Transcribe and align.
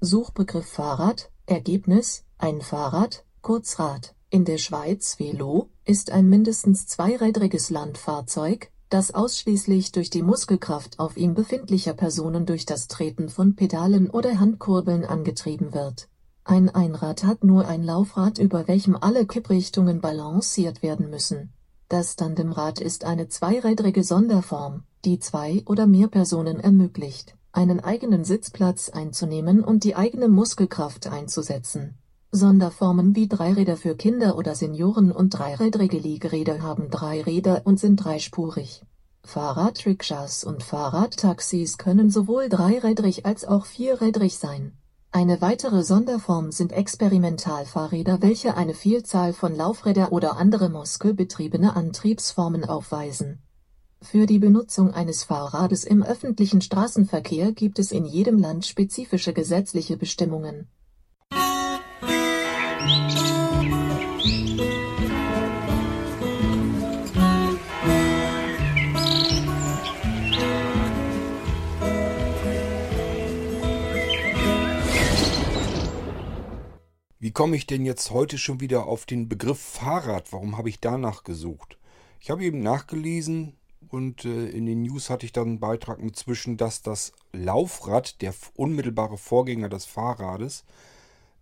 Suchbegriff 0.00 0.68
Fahrrad, 0.68 1.28
Ergebnis, 1.46 2.22
ein 2.38 2.60
Fahrrad, 2.60 3.24
Kurzrad, 3.42 4.14
in 4.30 4.44
der 4.44 4.58
Schweiz 4.58 5.18
Velo, 5.18 5.70
ist 5.84 6.12
ein 6.12 6.28
mindestens 6.28 6.86
zweirädriges 6.86 7.68
Landfahrzeug, 7.70 8.70
das 8.90 9.12
ausschließlich 9.12 9.90
durch 9.90 10.08
die 10.08 10.22
Muskelkraft 10.22 11.00
auf 11.00 11.16
ihm 11.16 11.34
befindlicher 11.34 11.94
Personen 11.94 12.46
durch 12.46 12.64
das 12.64 12.86
Treten 12.86 13.28
von 13.28 13.56
Pedalen 13.56 14.08
oder 14.08 14.38
Handkurbeln 14.38 15.04
angetrieben 15.04 15.74
wird. 15.74 16.08
Ein 16.44 16.68
Einrad 16.68 17.24
hat 17.24 17.42
nur 17.42 17.66
ein 17.66 17.82
Laufrad 17.82 18.38
über 18.38 18.68
welchem 18.68 18.94
alle 18.94 19.26
Kipprichtungen 19.26 20.00
balanciert 20.00 20.80
werden 20.80 21.10
müssen. 21.10 21.52
Das 21.88 22.14
Tandemrad 22.14 22.80
ist 22.80 23.02
eine 23.02 23.26
zweirädrige 23.26 24.04
Sonderform, 24.04 24.84
die 25.04 25.18
zwei 25.18 25.64
oder 25.66 25.88
mehr 25.88 26.06
Personen 26.06 26.60
ermöglicht, 26.60 27.34
einen 27.52 27.80
eigenen 27.80 28.24
Sitzplatz 28.24 28.88
einzunehmen 28.88 29.64
und 29.64 29.84
die 29.84 29.96
eigene 29.96 30.28
Muskelkraft 30.28 31.06
einzusetzen. 31.06 31.98
Sonderformen 32.30 33.16
wie 33.16 33.26
Dreiräder 33.26 33.76
für 33.76 33.96
Kinder 33.96 34.36
oder 34.36 34.54
Senioren 34.54 35.12
und 35.12 35.30
dreirädrige 35.30 35.98
Liegeräder 35.98 36.62
haben 36.62 36.90
drei 36.90 37.22
Räder 37.22 37.62
und 37.64 37.80
sind 37.80 37.96
dreispurig. 37.96 38.82
Fahrradrikschas 39.24 40.44
und 40.44 40.62
Fahrradtaxis 40.62 41.78
können 41.78 42.10
sowohl 42.10 42.48
dreirädrig 42.48 43.24
als 43.26 43.46
auch 43.46 43.66
vierrädrig 43.66 44.38
sein. 44.38 44.72
Eine 45.10 45.40
weitere 45.40 45.84
Sonderform 45.84 46.52
sind 46.52 46.72
Experimentalfahrräder 46.72 48.20
welche 48.20 48.56
eine 48.58 48.74
Vielzahl 48.74 49.32
von 49.32 49.54
Laufräder 49.54 50.12
oder 50.12 50.36
andere 50.36 50.68
muskelbetriebene 50.68 51.74
Antriebsformen 51.74 52.64
aufweisen. 52.64 53.40
Für 54.00 54.26
die 54.26 54.38
Benutzung 54.38 54.92
eines 54.94 55.24
Fahrrades 55.24 55.82
im 55.84 56.02
öffentlichen 56.04 56.60
Straßenverkehr 56.60 57.52
gibt 57.52 57.78
es 57.78 57.90
in 57.90 58.04
jedem 58.04 58.38
Land 58.38 58.64
spezifische 58.64 59.32
gesetzliche 59.32 59.96
Bestimmungen 59.96 60.68
Wie 77.20 77.32
komme 77.32 77.56
ich 77.56 77.66
denn 77.66 77.84
jetzt 77.84 78.12
heute 78.12 78.38
schon 78.38 78.60
wieder 78.60 78.86
auf 78.86 79.04
den 79.04 79.28
Begriff 79.28 79.58
Fahrrad? 79.60 80.32
Warum 80.32 80.56
habe 80.56 80.68
ich 80.68 80.80
danach 80.80 81.24
gesucht? 81.24 81.76
Ich 82.20 82.30
habe 82.30 82.44
eben 82.44 82.60
nachgelesen 82.60 83.57
und 83.88 84.24
äh, 84.24 84.48
in 84.48 84.66
den 84.66 84.82
News 84.82 85.10
hatte 85.10 85.26
ich 85.26 85.32
dann 85.32 85.48
einen 85.48 85.60
Beitrag 85.60 86.02
mit 86.02 86.16
zwischen, 86.16 86.56
dass 86.56 86.82
das 86.82 87.12
Laufrad, 87.32 88.20
der 88.22 88.34
unmittelbare 88.54 89.16
Vorgänger 89.16 89.68
des 89.68 89.86
Fahrrades, 89.86 90.64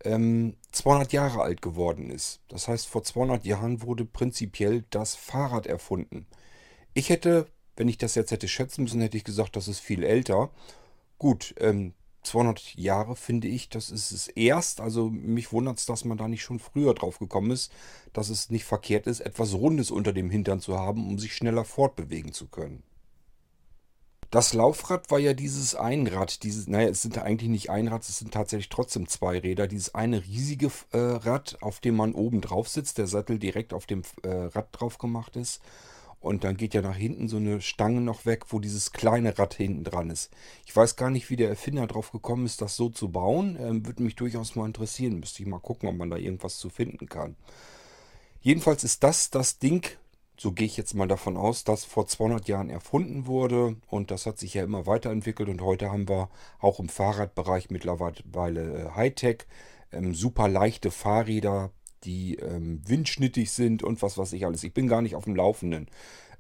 ähm, 0.05 0.57
200 0.73 1.13
Jahre 1.13 1.43
alt 1.43 1.63
geworden 1.63 2.11
ist. 2.11 2.41
Das 2.49 2.69
heißt, 2.69 2.87
vor 2.87 3.03
200 3.03 3.45
Jahren 3.45 3.83
wurde 3.83 4.05
prinzipiell 4.05 4.85
das 4.91 5.15
Fahrrad 5.15 5.67
erfunden. 5.67 6.27
Ich 6.95 7.09
hätte, 7.09 7.47
wenn 7.77 7.89
ich 7.89 7.99
das 7.99 8.15
jetzt 8.15 8.31
hätte 8.31 8.49
schätzen 8.49 8.83
müssen, 8.85 9.01
hätte 9.01 9.17
ich 9.17 9.25
gesagt, 9.25 9.57
das 9.57 9.69
ist 9.69 9.81
viel 9.81 10.05
älter. 10.05 10.51
Gut, 11.19 11.55
ähm, 11.59 11.95
200 12.27 12.75
Jahre 12.75 13.17
finde 13.17 13.49
ich, 13.49 13.69
das 13.69 13.91
ist 13.91 14.13
es 14.13 14.29
erst. 14.29 14.81
Also 14.81 15.09
mich 15.11 15.53
wundert 15.53 15.79
es, 15.79 15.87
dass 15.87 16.05
man 16.05 16.19
da 16.19 16.29
nicht 16.29 16.43
schon 16.43 16.59
früher 16.59 16.95
drauf 16.95 17.19
gekommen 17.19 17.51
ist, 17.51 17.73
dass 18.13 18.29
es 18.29 18.51
nicht 18.51 18.65
verkehrt 18.65 19.07
ist, 19.07 19.21
etwas 19.21 19.55
Rundes 19.55 19.91
unter 19.91 20.13
dem 20.13 20.31
Hintern 20.31 20.61
zu 20.61 20.79
haben, 20.79 21.09
um 21.09 21.19
sich 21.19 21.35
schneller 21.35 21.65
fortbewegen 21.65 22.33
zu 22.33 22.49
können. 22.49 22.83
Das 24.31 24.53
Laufrad 24.53 25.11
war 25.11 25.21
ja 25.21 25.35
dieses 25.35 25.77
Einrad, 25.77 26.43
dieses, 26.43 26.67
naja, 26.67 26.89
es 26.89 27.03
sind 27.03 27.17
eigentlich 27.19 27.49
nicht 27.49 27.71
Einrad, 27.71 28.03
es 28.03 28.19
sind 28.19 28.35
tatsächlich 28.35 28.69
trotzdem 28.69 29.07
zwei 29.07 29.39
Räder. 29.39 29.69
Dieses 29.69 29.95
eine 29.95 30.25
riesige 30.25 30.71
äh, 30.91 30.99
Rad, 30.99 31.59
auf 31.61 31.79
dem 31.81 31.95
man 31.97 32.13
oben 32.13 32.41
drauf 32.41 32.69
sitzt, 32.69 32.99
der 32.99 33.07
Sattel 33.07 33.39
direkt 33.39 33.73
auf 33.73 33.87
dem 33.87 34.03
äh, 34.25 34.29
Rad 34.29 34.69
drauf 34.73 34.99
gemacht 34.99 35.37
ist. 35.37 35.61
Und 36.21 36.45
dann 36.45 36.57
geht 36.57 36.75
ja 36.75 36.83
nach 36.83 36.97
hinten 36.97 37.29
so 37.29 37.37
eine 37.37 37.61
Stange 37.61 38.01
noch 38.01 38.27
weg, 38.27 38.47
wo 38.49 38.59
dieses 38.59 38.93
kleine 38.93 39.39
Rad 39.39 39.55
hinten 39.55 39.85
dran 39.85 40.11
ist. 40.11 40.31
Ich 40.65 40.75
weiß 40.75 40.97
gar 40.97 41.11
nicht, 41.11 41.31
wie 41.31 41.37
der 41.37 41.49
Erfinder 41.49 41.87
drauf 41.87 42.11
gekommen 42.11 42.47
ist, 42.47 42.63
das 42.63 42.77
so 42.77 42.89
zu 42.89 43.11
bauen. 43.11 43.57
Ähm, 43.61 43.87
Würde 43.87 44.03
mich 44.03 44.17
durchaus 44.17 44.57
mal 44.57 44.67
interessieren. 44.67 45.21
Müsste 45.21 45.43
ich 45.43 45.49
mal 45.49 45.61
gucken, 45.61 45.89
ob 45.89 45.97
man 45.97 46.11
da 46.11 46.17
irgendwas 46.17 46.59
zu 46.59 46.69
finden 46.69 47.09
kann. 47.09 47.37
Jedenfalls 48.41 48.83
ist 48.85 49.03
das 49.03 49.31
das 49.31 49.59
Ding, 49.59 49.87
so 50.39 50.53
gehe 50.53 50.67
ich 50.67 50.77
jetzt 50.77 50.95
mal 50.95 51.09
davon 51.09 51.37
aus, 51.37 51.65
das 51.65 51.85
vor 51.85 52.07
200 52.07 52.47
Jahren 52.49 52.71
erfunden 52.71 53.27
wurde. 53.27 53.77
Und 53.89 54.11
das 54.11 54.27
hat 54.27 54.39
sich 54.39 54.55
ja 54.55 54.65
immer 54.65 54.87
weiterentwickelt. 54.87 55.49
Und 55.49 55.63
heute 55.63 55.91
haben 55.91 56.09
wir 56.09 56.29
auch 56.61 56.79
im 56.79 56.89
Fahrradbereich 56.89 57.71
mittlerweile 57.71 58.87
äh, 58.87 58.91
Hightech, 58.95 59.47
ähm, 59.93 60.15
super 60.15 60.49
leichte 60.49 60.91
Fahrräder, 60.91 61.71
die 62.05 62.37
ähm, 62.37 62.83
windschnittig 62.87 63.51
sind 63.51 63.83
und 63.83 64.03
was 64.03 64.19
weiß 64.19 64.33
ich 64.33 64.47
alles. 64.47 64.65
Ich 64.65 64.75
bin 64.75 64.89
gar 64.89 65.03
nicht 65.03 65.15
auf 65.15 65.25
dem 65.25 65.37
Laufenden. 65.37 65.89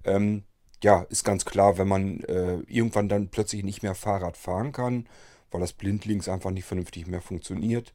Ähm, 0.04 0.44
ja, 0.82 1.02
ist 1.08 1.24
ganz 1.24 1.44
klar, 1.44 1.78
wenn 1.78 1.88
man 1.88 2.20
äh, 2.24 2.58
irgendwann 2.66 3.08
dann 3.08 3.28
plötzlich 3.28 3.64
nicht 3.64 3.82
mehr 3.82 3.94
Fahrrad 3.94 4.36
fahren 4.36 4.72
kann, 4.72 5.08
weil 5.50 5.60
das 5.60 5.72
blindlings 5.72 6.28
einfach 6.28 6.50
nicht 6.50 6.66
vernünftig 6.66 7.06
mehr 7.06 7.22
funktioniert, 7.22 7.92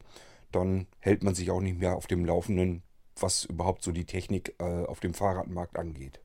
dann 0.50 0.86
hält 0.98 1.22
man 1.22 1.34
sich 1.34 1.50
auch 1.50 1.60
nicht 1.60 1.78
mehr 1.78 1.96
auf 1.96 2.06
dem 2.06 2.24
Laufenden, 2.24 2.82
was 3.18 3.44
überhaupt 3.44 3.82
so 3.82 3.92
die 3.92 4.04
Technik 4.04 4.54
äh, 4.58 4.84
auf 4.84 5.00
dem 5.00 5.14
Fahrradmarkt 5.14 5.78
angeht. 5.78 6.20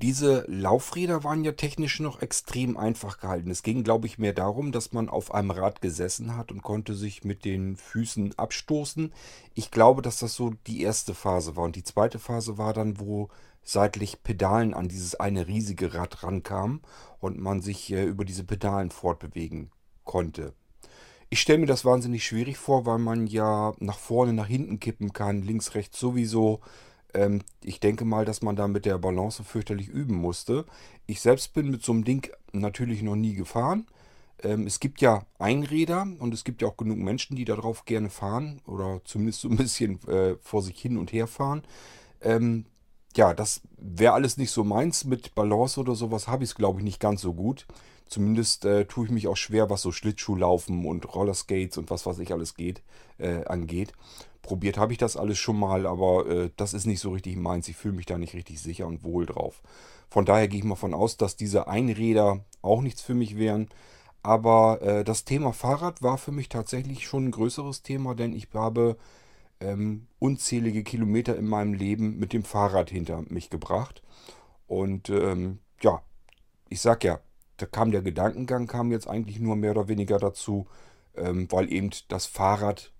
Diese 0.00 0.44
Laufräder 0.46 1.24
waren 1.24 1.42
ja 1.42 1.52
technisch 1.52 1.98
noch 1.98 2.22
extrem 2.22 2.76
einfach 2.76 3.18
gehalten. 3.18 3.50
Es 3.50 3.64
ging, 3.64 3.82
glaube 3.82 4.06
ich, 4.06 4.16
mehr 4.16 4.32
darum, 4.32 4.70
dass 4.70 4.92
man 4.92 5.08
auf 5.08 5.34
einem 5.34 5.50
Rad 5.50 5.82
gesessen 5.82 6.36
hat 6.36 6.52
und 6.52 6.62
konnte 6.62 6.94
sich 6.94 7.24
mit 7.24 7.44
den 7.44 7.76
Füßen 7.76 8.38
abstoßen. 8.38 9.12
Ich 9.54 9.72
glaube, 9.72 10.00
dass 10.00 10.20
das 10.20 10.34
so 10.34 10.54
die 10.68 10.82
erste 10.82 11.14
Phase 11.14 11.56
war. 11.56 11.64
Und 11.64 11.74
die 11.74 11.82
zweite 11.82 12.20
Phase 12.20 12.58
war 12.58 12.72
dann, 12.72 13.00
wo 13.00 13.28
seitlich 13.64 14.22
Pedalen 14.22 14.72
an 14.72 14.86
dieses 14.86 15.16
eine 15.16 15.48
riesige 15.48 15.92
Rad 15.94 16.22
rankamen 16.22 16.80
und 17.18 17.40
man 17.40 17.60
sich 17.60 17.92
äh, 17.92 18.04
über 18.04 18.24
diese 18.24 18.44
Pedalen 18.44 18.92
fortbewegen 18.92 19.72
konnte. 20.04 20.54
Ich 21.28 21.40
stelle 21.40 21.58
mir 21.58 21.66
das 21.66 21.84
wahnsinnig 21.84 22.24
schwierig 22.24 22.56
vor, 22.56 22.86
weil 22.86 22.98
man 22.98 23.26
ja 23.26 23.74
nach 23.80 23.98
vorne, 23.98 24.32
nach 24.32 24.46
hinten 24.46 24.78
kippen 24.78 25.12
kann, 25.12 25.42
links, 25.42 25.74
rechts 25.74 25.98
sowieso. 25.98 26.60
Ähm, 27.14 27.42
ich 27.62 27.80
denke 27.80 28.04
mal, 28.04 28.24
dass 28.24 28.42
man 28.42 28.56
da 28.56 28.68
mit 28.68 28.84
der 28.84 28.98
Balance 28.98 29.44
fürchterlich 29.44 29.88
üben 29.88 30.16
musste. 30.16 30.64
Ich 31.06 31.20
selbst 31.20 31.54
bin 31.54 31.70
mit 31.70 31.84
so 31.84 31.92
einem 31.92 32.04
Ding 32.04 32.30
natürlich 32.52 33.02
noch 33.02 33.16
nie 33.16 33.34
gefahren. 33.34 33.86
Ähm, 34.42 34.66
es 34.66 34.80
gibt 34.80 35.00
ja 35.00 35.26
Einräder 35.38 36.06
und 36.18 36.32
es 36.32 36.44
gibt 36.44 36.62
ja 36.62 36.68
auch 36.68 36.76
genug 36.76 36.98
Menschen, 36.98 37.36
die 37.36 37.44
darauf 37.44 37.84
gerne 37.84 38.10
fahren 38.10 38.60
oder 38.66 39.00
zumindest 39.04 39.40
so 39.40 39.48
ein 39.48 39.56
bisschen 39.56 40.00
äh, 40.08 40.36
vor 40.40 40.62
sich 40.62 40.78
hin 40.80 40.96
und 40.96 41.12
her 41.12 41.26
fahren. 41.26 41.62
Ähm, 42.20 42.66
ja, 43.16 43.34
das 43.34 43.62
wäre 43.76 44.12
alles 44.12 44.36
nicht 44.36 44.50
so 44.50 44.62
meins. 44.64 45.04
Mit 45.04 45.34
Balance 45.34 45.80
oder 45.80 45.94
sowas 45.94 46.28
habe 46.28 46.44
ich 46.44 46.50
es, 46.50 46.56
glaube 46.56 46.80
ich, 46.80 46.84
nicht 46.84 47.00
ganz 47.00 47.20
so 47.22 47.34
gut. 47.34 47.66
Zumindest 48.08 48.64
äh, 48.64 48.86
tue 48.86 49.06
ich 49.06 49.10
mich 49.10 49.28
auch 49.28 49.36
schwer, 49.36 49.70
was 49.70 49.82
so 49.82 49.92
Schlittschuhlaufen 49.92 50.86
und 50.86 51.14
Rollerskates 51.14 51.78
und 51.78 51.90
was 51.90 52.06
weiß 52.06 52.18
ich 52.20 52.32
alles 52.32 52.54
geht, 52.54 52.82
äh, 53.18 53.44
angeht. 53.44 53.92
Probiert 54.42 54.78
habe 54.78 54.92
ich 54.92 54.98
das 54.98 55.16
alles 55.16 55.38
schon 55.38 55.58
mal, 55.58 55.86
aber 55.86 56.26
äh, 56.26 56.50
das 56.56 56.72
ist 56.72 56.86
nicht 56.86 57.00
so 57.00 57.10
richtig 57.10 57.36
meins. 57.36 57.68
Ich 57.68 57.76
fühle 57.76 57.94
mich 57.94 58.06
da 58.06 58.16
nicht 58.16 58.34
richtig 58.34 58.60
sicher 58.60 58.86
und 58.86 59.04
wohl 59.04 59.26
drauf. 59.26 59.62
Von 60.08 60.24
daher 60.24 60.48
gehe 60.48 60.60
ich 60.60 60.64
mal 60.64 60.74
von 60.74 60.94
aus, 60.94 61.18
dass 61.18 61.36
diese 61.36 61.68
Einräder 61.68 62.44
auch 62.62 62.80
nichts 62.80 63.02
für 63.02 63.14
mich 63.14 63.36
wären. 63.36 63.68
Aber 64.22 64.80
äh, 64.82 65.04
das 65.04 65.24
Thema 65.24 65.52
Fahrrad 65.52 66.02
war 66.02 66.18
für 66.18 66.32
mich 66.32 66.48
tatsächlich 66.48 67.06
schon 67.06 67.26
ein 67.26 67.30
größeres 67.30 67.82
Thema, 67.82 68.14
denn 68.14 68.32
ich 68.32 68.48
habe 68.54 68.96
ähm, 69.60 70.06
unzählige 70.18 70.82
Kilometer 70.82 71.36
in 71.36 71.46
meinem 71.46 71.74
Leben 71.74 72.18
mit 72.18 72.32
dem 72.32 72.44
Fahrrad 72.44 72.90
hinter 72.90 73.22
mich 73.28 73.50
gebracht. 73.50 74.02
Und 74.66 75.10
ähm, 75.10 75.58
ja, 75.82 76.02
ich 76.68 76.80
sag 76.80 77.04
ja, 77.04 77.20
da 77.58 77.66
kam 77.66 77.90
der 77.90 78.02
Gedankengang, 78.02 78.66
kam 78.66 78.90
jetzt 78.90 79.08
eigentlich 79.08 79.38
nur 79.38 79.56
mehr 79.56 79.72
oder 79.72 79.88
weniger 79.88 80.18
dazu, 80.18 80.66
ähm, 81.14 81.46
weil 81.50 81.70
eben 81.72 81.90
das 82.08 82.26
Fahrrad 82.26 82.92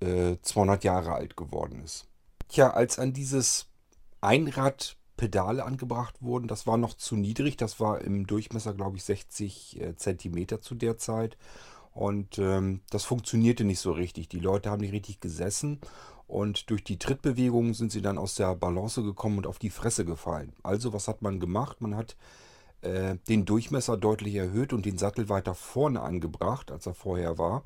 äh, 0.00 0.36
200 0.42 0.84
Jahre 0.84 1.12
alt 1.12 1.36
geworden 1.36 1.80
ist. 1.84 2.08
Tja, 2.48 2.70
als 2.70 2.98
an 2.98 3.12
dieses 3.12 3.68
Einrad 4.20 4.96
Pedale 5.16 5.64
angebracht 5.64 6.16
wurden, 6.20 6.48
das 6.48 6.66
war 6.66 6.76
noch 6.76 6.94
zu 6.94 7.16
niedrig, 7.16 7.56
das 7.56 7.78
war 7.78 8.00
im 8.00 8.26
Durchmesser, 8.26 8.74
glaube 8.74 8.96
ich, 8.96 9.04
60 9.04 9.80
äh, 9.80 9.96
Zentimeter 9.96 10.60
zu 10.60 10.74
der 10.74 10.98
Zeit. 10.98 11.36
Und 11.92 12.38
ähm, 12.38 12.80
das 12.90 13.04
funktionierte 13.04 13.64
nicht 13.64 13.80
so 13.80 13.92
richtig. 13.92 14.28
Die 14.30 14.40
Leute 14.40 14.70
haben 14.70 14.80
nicht 14.80 14.94
richtig 14.94 15.20
gesessen 15.20 15.78
und 16.26 16.70
durch 16.70 16.82
die 16.82 16.98
Trittbewegungen 16.98 17.74
sind 17.74 17.92
sie 17.92 18.00
dann 18.00 18.16
aus 18.16 18.34
der 18.36 18.54
Balance 18.54 19.02
gekommen 19.02 19.36
und 19.36 19.46
auf 19.46 19.58
die 19.58 19.68
Fresse 19.68 20.06
gefallen. 20.06 20.54
Also 20.62 20.94
was 20.94 21.06
hat 21.06 21.20
man 21.20 21.40
gemacht? 21.40 21.82
Man 21.82 21.94
hat 21.94 22.16
äh, 22.82 23.16
den 23.28 23.44
Durchmesser 23.44 23.96
deutlich 23.96 24.34
erhöht 24.34 24.72
und 24.72 24.84
den 24.84 24.98
Sattel 24.98 25.28
weiter 25.28 25.54
vorne 25.54 26.00
angebracht, 26.02 26.70
als 26.70 26.86
er 26.86 26.94
vorher 26.94 27.38
war. 27.38 27.62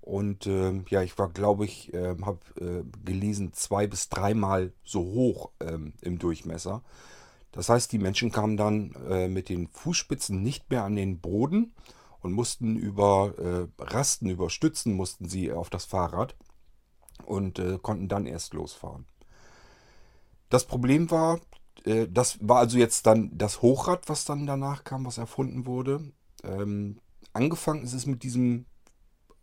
Und 0.00 0.46
äh, 0.46 0.82
ja, 0.90 1.02
ich 1.02 1.18
war, 1.18 1.30
glaube 1.30 1.64
ich, 1.64 1.94
äh, 1.94 2.14
habe 2.22 2.84
gelesen, 3.04 3.52
zwei 3.54 3.86
bis 3.86 4.08
dreimal 4.08 4.72
so 4.84 5.00
hoch 5.00 5.50
ähm, 5.60 5.94
im 6.02 6.18
Durchmesser. 6.18 6.82
Das 7.52 7.68
heißt, 7.68 7.92
die 7.92 7.98
Menschen 7.98 8.32
kamen 8.32 8.56
dann 8.56 8.94
äh, 9.08 9.28
mit 9.28 9.48
den 9.48 9.68
Fußspitzen 9.68 10.42
nicht 10.42 10.70
mehr 10.70 10.84
an 10.84 10.96
den 10.96 11.20
Boden 11.20 11.72
und 12.20 12.32
mussten 12.32 12.76
über 12.76 13.34
äh, 13.38 13.82
Rasten, 13.82 14.28
über 14.28 14.50
Stützen 14.50 14.94
mussten 14.94 15.28
sie 15.28 15.52
auf 15.52 15.70
das 15.70 15.84
Fahrrad 15.84 16.34
und 17.24 17.62
konnten 17.80 18.08
dann 18.08 18.26
erst 18.26 18.54
losfahren. 18.54 19.06
Das 20.50 20.64
Problem 20.64 21.10
war, 21.10 21.40
äh, 21.84 22.08
das 22.08 22.38
war 22.40 22.58
also 22.58 22.78
jetzt 22.78 23.06
dann 23.06 23.36
das 23.36 23.62
Hochrad, 23.62 24.08
was 24.08 24.24
dann 24.24 24.46
danach 24.46 24.84
kam, 24.84 25.06
was 25.06 25.18
erfunden 25.18 25.66
wurde. 25.66 26.12
Ähm, 26.42 27.00
angefangen 27.32 27.84
ist 27.84 27.94
es 27.94 28.06
mit 28.06 28.22
diesem 28.22 28.66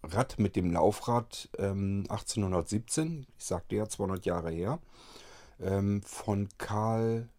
Rad, 0.04 0.40
mit 0.40 0.56
dem 0.56 0.72
Laufrad 0.72 1.50
ähm, 1.58 2.06
1817, 2.10 3.28
ich 3.38 3.46
sagte 3.46 3.76
ja 3.76 3.88
200 3.88 4.26
Jahre 4.26 4.50
her, 4.50 4.80
ähm, 5.60 6.02
von 6.04 6.50
Karl 6.58 7.30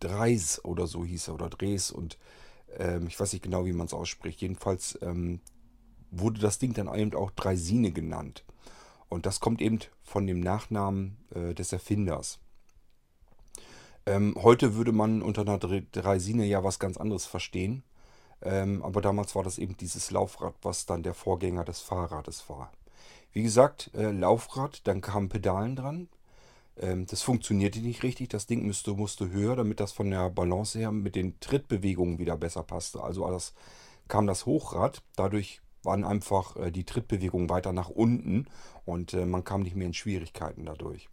Dreis 0.00 0.64
oder 0.64 0.86
so 0.86 1.04
hieß 1.04 1.28
er, 1.28 1.34
oder 1.34 1.48
Drees 1.48 1.90
und 1.90 2.18
ähm, 2.76 3.06
ich 3.06 3.18
weiß 3.18 3.32
nicht 3.32 3.42
genau, 3.42 3.64
wie 3.64 3.72
man 3.72 3.86
es 3.86 3.94
ausspricht. 3.94 4.40
Jedenfalls 4.40 4.98
ähm, 5.02 5.40
wurde 6.10 6.40
das 6.40 6.58
Ding 6.58 6.74
dann 6.74 6.92
eben 6.94 7.14
auch 7.14 7.30
Dreisine 7.30 7.92
genannt. 7.92 8.44
Und 9.08 9.26
das 9.26 9.38
kommt 9.38 9.60
eben 9.60 9.78
von 10.02 10.26
dem 10.26 10.40
Nachnamen 10.40 11.16
äh, 11.34 11.54
des 11.54 11.72
Erfinders. 11.72 12.40
Ähm, 14.06 14.36
heute 14.42 14.74
würde 14.74 14.92
man 14.92 15.22
unter 15.22 15.42
einer 15.42 15.58
Dreisine 15.58 16.44
ja 16.44 16.62
was 16.64 16.78
ganz 16.78 16.96
anderes 16.96 17.26
verstehen. 17.26 17.82
Ähm, 18.42 18.82
aber 18.82 19.00
damals 19.00 19.34
war 19.34 19.42
das 19.42 19.58
eben 19.58 19.76
dieses 19.76 20.10
Laufrad, 20.10 20.54
was 20.62 20.86
dann 20.86 21.02
der 21.02 21.14
Vorgänger 21.14 21.64
des 21.64 21.80
Fahrrades 21.80 22.48
war. 22.48 22.70
Wie 23.32 23.42
gesagt, 23.42 23.90
äh, 23.94 24.10
Laufrad, 24.10 24.86
dann 24.86 25.00
kamen 25.00 25.28
Pedalen 25.28 25.76
dran. 25.76 26.08
Ähm, 26.76 27.06
das 27.06 27.22
funktionierte 27.22 27.80
nicht 27.80 28.02
richtig. 28.02 28.28
Das 28.28 28.46
Ding 28.46 28.66
müsste, 28.66 28.92
musste 28.92 29.30
höher, 29.30 29.56
damit 29.56 29.80
das 29.80 29.92
von 29.92 30.10
der 30.10 30.30
Balance 30.30 30.78
her 30.78 30.92
mit 30.92 31.16
den 31.16 31.40
Trittbewegungen 31.40 32.18
wieder 32.18 32.36
besser 32.36 32.62
passte. 32.62 33.02
Also 33.02 33.28
das, 33.30 33.54
kam 34.08 34.26
das 34.26 34.46
Hochrad. 34.46 35.02
Dadurch 35.16 35.60
waren 35.82 36.04
einfach 36.04 36.56
äh, 36.56 36.70
die 36.70 36.84
Trittbewegungen 36.84 37.48
weiter 37.48 37.72
nach 37.72 37.90
unten 37.90 38.46
und 38.84 39.14
äh, 39.14 39.26
man 39.26 39.44
kam 39.44 39.62
nicht 39.62 39.76
mehr 39.76 39.86
in 39.86 39.94
Schwierigkeiten 39.94 40.64
dadurch. 40.64 41.08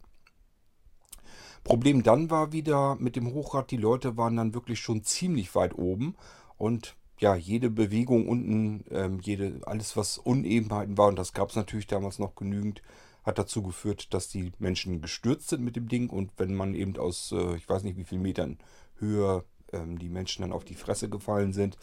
Problem 1.64 2.02
dann 2.02 2.30
war 2.30 2.52
wieder 2.52 2.96
mit 2.96 3.14
dem 3.16 3.32
Hochrad, 3.32 3.70
die 3.70 3.76
Leute 3.76 4.16
waren 4.16 4.36
dann 4.36 4.54
wirklich 4.54 4.80
schon 4.80 5.04
ziemlich 5.04 5.54
weit 5.54 5.76
oben. 5.78 6.16
Und 6.58 6.96
ja, 7.18 7.36
jede 7.36 7.70
Bewegung 7.70 8.28
unten, 8.28 8.84
ähm, 8.90 9.20
jede, 9.20 9.60
alles 9.64 9.96
was 9.96 10.18
Unebenheiten 10.18 10.98
war, 10.98 11.08
und 11.08 11.16
das 11.16 11.32
gab 11.32 11.50
es 11.50 11.56
natürlich 11.56 11.86
damals 11.86 12.18
noch 12.18 12.34
genügend, 12.34 12.82
hat 13.22 13.38
dazu 13.38 13.62
geführt, 13.62 14.12
dass 14.12 14.28
die 14.28 14.50
Menschen 14.58 15.00
gestürzt 15.00 15.50
sind 15.50 15.62
mit 15.62 15.76
dem 15.76 15.88
Ding. 15.88 16.10
Und 16.10 16.32
wenn 16.36 16.54
man 16.54 16.74
eben 16.74 16.96
aus, 16.96 17.30
äh, 17.30 17.54
ich 17.54 17.68
weiß 17.68 17.84
nicht 17.84 17.96
wie 17.96 18.04
vielen 18.04 18.22
Metern 18.22 18.58
Höhe 18.96 19.44
ähm, 19.72 19.98
die 19.98 20.08
Menschen 20.08 20.42
dann 20.42 20.52
auf 20.52 20.64
die 20.64 20.74
Fresse 20.74 21.08
gefallen 21.08 21.52
sind, 21.52 21.76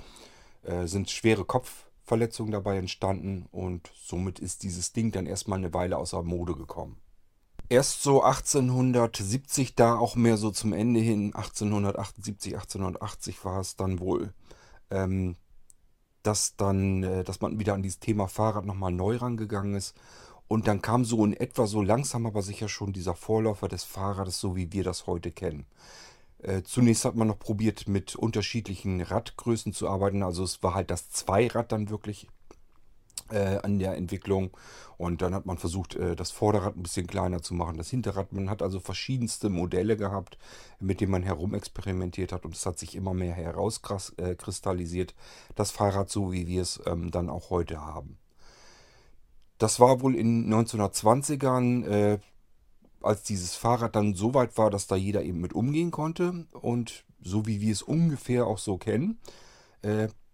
äh, 0.64 0.88
sind 0.88 1.10
schwere 1.10 1.46
Kopfverletzungen 1.46 2.52
dabei 2.52 2.78
entstanden. 2.78 3.48
Und 3.52 3.90
somit 3.96 4.40
ist 4.40 4.64
dieses 4.64 4.92
Ding 4.92 5.14
dann 5.14 5.26
erstmal 5.26 5.60
eine 5.60 5.74
Weile 5.74 5.98
außer 5.98 6.22
Mode 6.22 6.56
gekommen 6.56 6.98
erst 7.70 8.04
so 8.04 8.24
1870, 8.24 9.76
da 9.76 9.98
auch 9.98 10.16
mehr 10.16 10.38
so 10.38 10.52
zum 10.52 10.74
Ende 10.74 11.00
hin, 11.00 11.34
1878, 11.36 12.56
1880 12.56 13.46
war 13.46 13.62
es 13.62 13.76
dann 13.76 14.00
wohl, 14.00 14.34
ähm, 14.90 15.36
dass 16.24 16.56
dann, 16.58 17.04
äh, 17.04 17.24
dass 17.24 17.42
man 17.42 17.60
wieder 17.60 17.76
an 17.76 17.84
dieses 17.84 18.00
Thema 18.00 18.28
Fahrrad 18.28 18.66
nochmal 18.66 18.92
neu 18.92 19.18
rangegangen 19.18 19.76
ist. 19.76 19.96
Und 20.48 20.68
dann 20.68 20.82
kam 20.82 21.06
so 21.06 21.24
in 21.24 21.34
etwa 21.34 21.68
so 21.68 21.82
langsam 21.84 22.26
aber 22.26 22.42
sicher 22.42 22.70
schon 22.70 22.92
dieser 22.92 23.14
Vorläufer 23.14 23.68
des 23.68 23.84
Fahrrades, 23.84 24.40
so 24.40 24.56
wie 24.56 24.74
wir 24.74 24.84
das 24.84 25.06
heute 25.06 25.32
kennen. 25.32 25.68
Äh, 26.40 26.64
zunächst 26.64 27.06
hat 27.06 27.16
man 27.16 27.28
noch 27.28 27.38
probiert, 27.38 27.88
mit 27.88 28.16
unterschiedlichen 28.16 29.02
Radgrößen 29.02 29.74
zu 29.74 29.88
arbeiten. 29.88 30.24
Also 30.24 30.44
es 30.44 30.64
war 30.64 30.74
halt 30.74 30.90
das 30.90 31.10
Zweirad 31.12 31.72
dann 31.72 31.90
wirklich 31.90 32.28
an 33.38 33.80
der 33.80 33.96
Entwicklung. 33.96 34.52
Und 35.00 35.22
dann 35.22 35.34
hat 35.34 35.46
man 35.46 35.58
versucht, 35.58 35.96
äh, 35.96 36.14
das 36.14 36.30
Vorderrad 36.30 36.76
ein 36.76 36.84
bisschen 36.84 37.08
kleiner 37.08 37.42
zu 37.42 37.54
machen, 37.54 37.78
das 37.78 37.90
Hinterrad. 37.90 38.34
Man 38.34 38.50
hat 38.50 38.62
also 38.62 38.82
verschiedenste 38.82 39.50
Modelle 39.50 39.96
gehabt, 39.96 40.38
mit 40.82 41.00
denen 41.00 41.14
man 41.14 41.24
herumexperimentiert 41.24 42.34
hat. 42.34 42.44
Und 42.44 42.54
es 42.54 42.66
hat 42.66 42.78
sich 42.78 42.96
immer 42.96 43.14
mehr 43.14 43.34
herauskristallisiert, 43.34 45.16
das 45.56 45.72
Fahrrad 45.72 46.10
so, 46.10 46.34
wie 46.34 46.48
wir 46.48 46.62
es 46.62 46.82
ähm, 46.86 47.12
dann 47.12 47.30
auch 47.30 47.50
heute 47.50 47.80
haben. 47.80 48.18
Das 49.58 49.80
war 49.80 50.02
wohl 50.02 50.16
in 50.16 50.54
1920ern, 50.54 51.86
äh, 51.86 52.20
als 53.02 53.24
dieses 53.24 53.56
Fahrrad 53.56 53.96
dann 53.96 54.16
so 54.16 54.34
weit 54.34 54.58
war, 54.58 54.70
dass 54.70 54.88
da 54.88 54.98
jeder 54.98 55.24
eben 55.24 55.40
mit 55.40 55.54
umgehen 55.54 55.92
konnte. 55.92 56.46
Und 56.52 57.06
so 57.22 57.46
wie 57.46 57.62
wir 57.62 57.72
es 57.72 57.82
ungefähr 57.82 58.48
auch 58.48 58.58
so 58.58 58.78
kennen. 58.78 59.18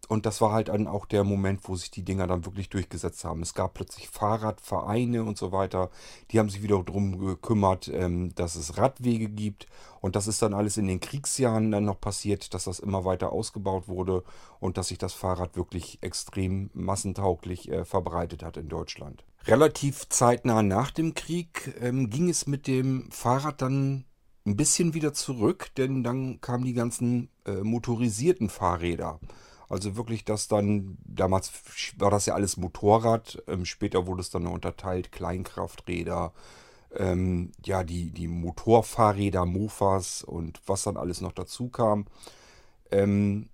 Und 0.07 0.25
das 0.25 0.41
war 0.41 0.51
halt 0.51 0.69
dann 0.69 0.87
auch 0.87 1.05
der 1.05 1.23
Moment, 1.23 1.61
wo 1.63 1.75
sich 1.75 1.91
die 1.91 2.03
Dinger 2.03 2.27
dann 2.27 2.45
wirklich 2.45 2.69
durchgesetzt 2.69 3.23
haben. 3.25 3.41
Es 3.41 3.53
gab 3.53 3.73
plötzlich 3.73 4.09
Fahrradvereine 4.09 5.23
und 5.23 5.37
so 5.37 5.51
weiter. 5.51 5.89
Die 6.31 6.39
haben 6.39 6.49
sich 6.49 6.61
wieder 6.61 6.81
darum 6.83 7.19
gekümmert, 7.19 7.89
ähm, 7.93 8.33
dass 8.35 8.55
es 8.55 8.77
Radwege 8.77 9.29
gibt. 9.29 9.67
Und 10.01 10.15
das 10.15 10.27
ist 10.27 10.41
dann 10.41 10.53
alles 10.53 10.77
in 10.77 10.87
den 10.87 10.99
Kriegsjahren 10.99 11.71
dann 11.71 11.85
noch 11.85 11.99
passiert, 11.99 12.53
dass 12.53 12.65
das 12.65 12.79
immer 12.79 13.05
weiter 13.05 13.31
ausgebaut 13.31 13.87
wurde 13.87 14.23
und 14.59 14.77
dass 14.77 14.89
sich 14.89 14.97
das 14.97 15.13
Fahrrad 15.13 15.55
wirklich 15.55 15.99
extrem 16.01 16.69
massentauglich 16.73 17.71
äh, 17.71 17.85
verbreitet 17.85 18.43
hat 18.43 18.57
in 18.57 18.69
Deutschland. 18.69 19.25
Relativ 19.45 20.09
zeitnah 20.09 20.63
nach 20.63 20.91
dem 20.91 21.13
Krieg 21.13 21.75
ähm, 21.79 22.09
ging 22.09 22.29
es 22.29 22.47
mit 22.47 22.67
dem 22.67 23.09
Fahrrad 23.11 23.61
dann 23.61 24.05
ein 24.45 24.55
bisschen 24.55 24.93
wieder 24.93 25.13
zurück, 25.13 25.69
denn 25.77 26.03
dann 26.03 26.39
kamen 26.39 26.65
die 26.65 26.73
ganzen 26.73 27.29
äh, 27.45 27.61
motorisierten 27.61 28.49
Fahrräder. 28.49 29.19
Also 29.69 29.95
wirklich, 29.95 30.25
dass 30.25 30.47
dann, 30.47 30.97
damals 31.03 31.51
war 31.97 32.11
das 32.11 32.25
ja 32.25 32.35
alles 32.35 32.57
Motorrad, 32.57 33.41
ähm, 33.47 33.65
später 33.65 34.07
wurde 34.07 34.21
es 34.21 34.29
dann 34.29 34.47
unterteilt, 34.47 35.11
Kleinkrafträder, 35.11 36.33
ähm, 36.95 37.51
ja, 37.65 37.83
die, 37.83 38.11
die 38.11 38.27
Motorfahrräder, 38.27 39.45
Mofas 39.45 40.23
und 40.23 40.61
was 40.65 40.83
dann 40.83 40.97
alles 40.97 41.21
noch 41.21 41.33
dazu 41.33 41.69
kam. 41.69 42.05
Ähm, 42.91 43.49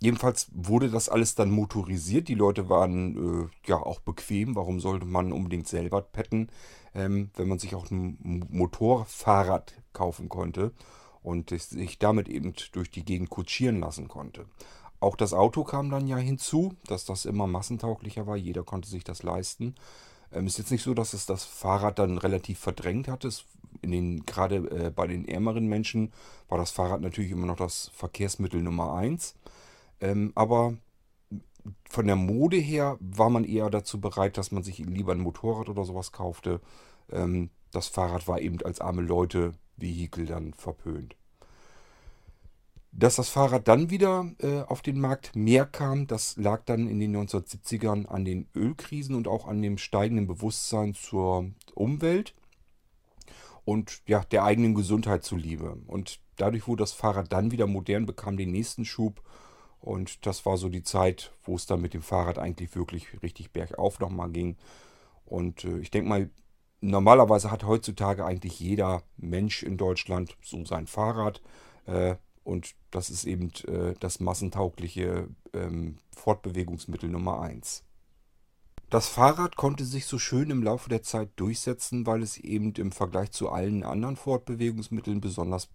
jedenfalls 0.00 0.48
wurde 0.52 0.90
das 0.90 1.08
alles 1.08 1.34
dann 1.34 1.50
motorisiert. 1.50 2.28
Die 2.28 2.34
Leute 2.34 2.68
waren 2.68 3.46
äh, 3.46 3.68
ja 3.68 3.76
auch 3.76 4.00
bequem. 4.00 4.56
Warum 4.56 4.80
sollte 4.80 5.06
man 5.06 5.32
unbedingt 5.32 5.68
selber 5.68 6.02
petten, 6.02 6.50
ähm, 6.94 7.30
wenn 7.36 7.48
man 7.48 7.58
sich 7.58 7.74
auch 7.74 7.90
ein 7.90 8.46
Motorfahrrad 8.50 9.74
kaufen 9.92 10.28
konnte 10.28 10.72
und 11.22 11.50
sich 11.50 11.98
damit 11.98 12.28
eben 12.28 12.54
durch 12.72 12.90
die 12.90 13.04
Gegend 13.04 13.30
kutschieren 13.30 13.80
lassen 13.80 14.08
konnte. 14.08 14.46
Auch 15.00 15.16
das 15.16 15.32
Auto 15.32 15.64
kam 15.64 15.90
dann 15.90 16.06
ja 16.06 16.16
hinzu, 16.16 16.74
dass 16.86 17.04
das 17.04 17.24
immer 17.24 17.46
massentauglicher 17.46 18.26
war. 18.26 18.36
Jeder 18.36 18.64
konnte 18.64 18.88
sich 18.88 19.04
das 19.04 19.22
leisten. 19.22 19.74
Ähm, 20.32 20.46
ist 20.46 20.58
jetzt 20.58 20.70
nicht 20.70 20.82
so, 20.82 20.94
dass 20.94 21.12
es 21.12 21.26
das 21.26 21.44
Fahrrad 21.44 21.98
dann 21.98 22.18
relativ 22.18 22.58
verdrängt 22.58 23.08
hat. 23.08 23.24
Es 23.24 23.44
in 23.82 23.90
den, 23.90 24.26
gerade 24.26 24.56
äh, 24.56 24.90
bei 24.90 25.06
den 25.06 25.26
ärmeren 25.26 25.66
Menschen 25.66 26.12
war 26.48 26.58
das 26.58 26.70
Fahrrad 26.70 27.00
natürlich 27.00 27.30
immer 27.30 27.46
noch 27.46 27.56
das 27.56 27.90
Verkehrsmittel 27.94 28.62
Nummer 28.62 28.94
eins. 28.94 29.34
Ähm, 30.00 30.32
aber 30.34 30.76
von 31.88 32.06
der 32.06 32.16
Mode 32.16 32.56
her 32.56 32.96
war 33.00 33.30
man 33.30 33.44
eher 33.44 33.70
dazu 33.70 34.00
bereit, 34.00 34.38
dass 34.38 34.52
man 34.52 34.62
sich 34.62 34.78
lieber 34.78 35.12
ein 35.12 35.20
Motorrad 35.20 35.68
oder 35.68 35.84
sowas 35.84 36.12
kaufte. 36.12 36.60
Ähm, 37.10 37.50
das 37.72 37.88
Fahrrad 37.88 38.26
war 38.26 38.40
eben 38.40 38.60
als 38.62 38.80
arme 38.80 39.02
Leute 39.02 39.52
Vehikel 39.76 40.26
dann 40.26 40.54
verpönt. 40.54 41.16
Dass 42.90 43.16
das 43.16 43.28
Fahrrad 43.28 43.68
dann 43.68 43.90
wieder 43.90 44.32
äh, 44.38 44.62
auf 44.62 44.82
den 44.82 44.98
Markt 44.98 45.36
mehr 45.36 45.66
kam, 45.66 46.06
das 46.06 46.36
lag 46.36 46.64
dann 46.64 46.88
in 46.88 46.98
den 46.98 47.16
1970ern 47.16 48.06
an 48.06 48.24
den 48.24 48.48
Ölkrisen 48.54 49.14
und 49.14 49.28
auch 49.28 49.46
an 49.46 49.62
dem 49.62 49.78
steigenden 49.78 50.26
Bewusstsein 50.26 50.94
zur 50.94 51.50
Umwelt 51.74 52.34
und 53.68 54.00
ja, 54.06 54.24
der 54.30 54.44
eigenen 54.44 54.74
Gesundheit 54.74 55.24
zuliebe. 55.24 55.76
Und 55.86 56.20
dadurch 56.36 56.66
wurde 56.66 56.82
das 56.82 56.92
Fahrrad 56.92 57.30
dann 57.30 57.50
wieder 57.50 57.66
modern, 57.66 58.06
bekam 58.06 58.38
den 58.38 58.50
nächsten 58.50 58.86
Schub. 58.86 59.22
Und 59.80 60.26
das 60.26 60.46
war 60.46 60.56
so 60.56 60.70
die 60.70 60.82
Zeit, 60.82 61.32
wo 61.44 61.54
es 61.54 61.66
dann 61.66 61.82
mit 61.82 61.92
dem 61.92 62.00
Fahrrad 62.00 62.38
eigentlich 62.38 62.74
wirklich 62.74 63.22
richtig 63.22 63.52
bergauf 63.52 64.00
nochmal 64.00 64.30
ging. 64.30 64.56
Und 65.26 65.64
äh, 65.64 65.78
ich 65.80 65.90
denke 65.90 66.08
mal, 66.08 66.30
normalerweise 66.80 67.50
hat 67.50 67.64
heutzutage 67.64 68.24
eigentlich 68.24 68.58
jeder 68.58 69.02
Mensch 69.18 69.62
in 69.62 69.76
Deutschland 69.76 70.36
so 70.42 70.64
sein 70.64 70.86
Fahrrad. 70.86 71.42
Äh, 71.84 72.16
und 72.48 72.74
das 72.90 73.10
ist 73.10 73.24
eben 73.24 73.52
äh, 73.66 73.94
das 74.00 74.20
massentaugliche 74.20 75.28
ähm, 75.52 75.98
Fortbewegungsmittel 76.16 77.10
Nummer 77.10 77.42
1. 77.42 77.84
Das 78.88 79.06
Fahrrad 79.06 79.56
konnte 79.56 79.84
sich 79.84 80.06
so 80.06 80.18
schön 80.18 80.48
im 80.48 80.62
Laufe 80.62 80.88
der 80.88 81.02
Zeit 81.02 81.28
durchsetzen, 81.36 82.06
weil 82.06 82.22
es 82.22 82.38
eben 82.38 82.72
im 82.72 82.90
Vergleich 82.90 83.32
zu 83.32 83.50
allen 83.50 83.82
anderen 83.84 84.16
Fortbewegungsmitteln 84.16 85.20
besonders 85.20 85.68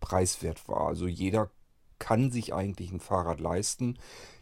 preiswert 0.00 0.68
war. 0.68 0.86
Also 0.86 1.06
jeder 1.06 1.50
kann 1.98 2.30
sich 2.30 2.52
eigentlich 2.52 2.92
ein 2.92 3.00
Fahrrad 3.00 3.40
leisten. 3.40 3.98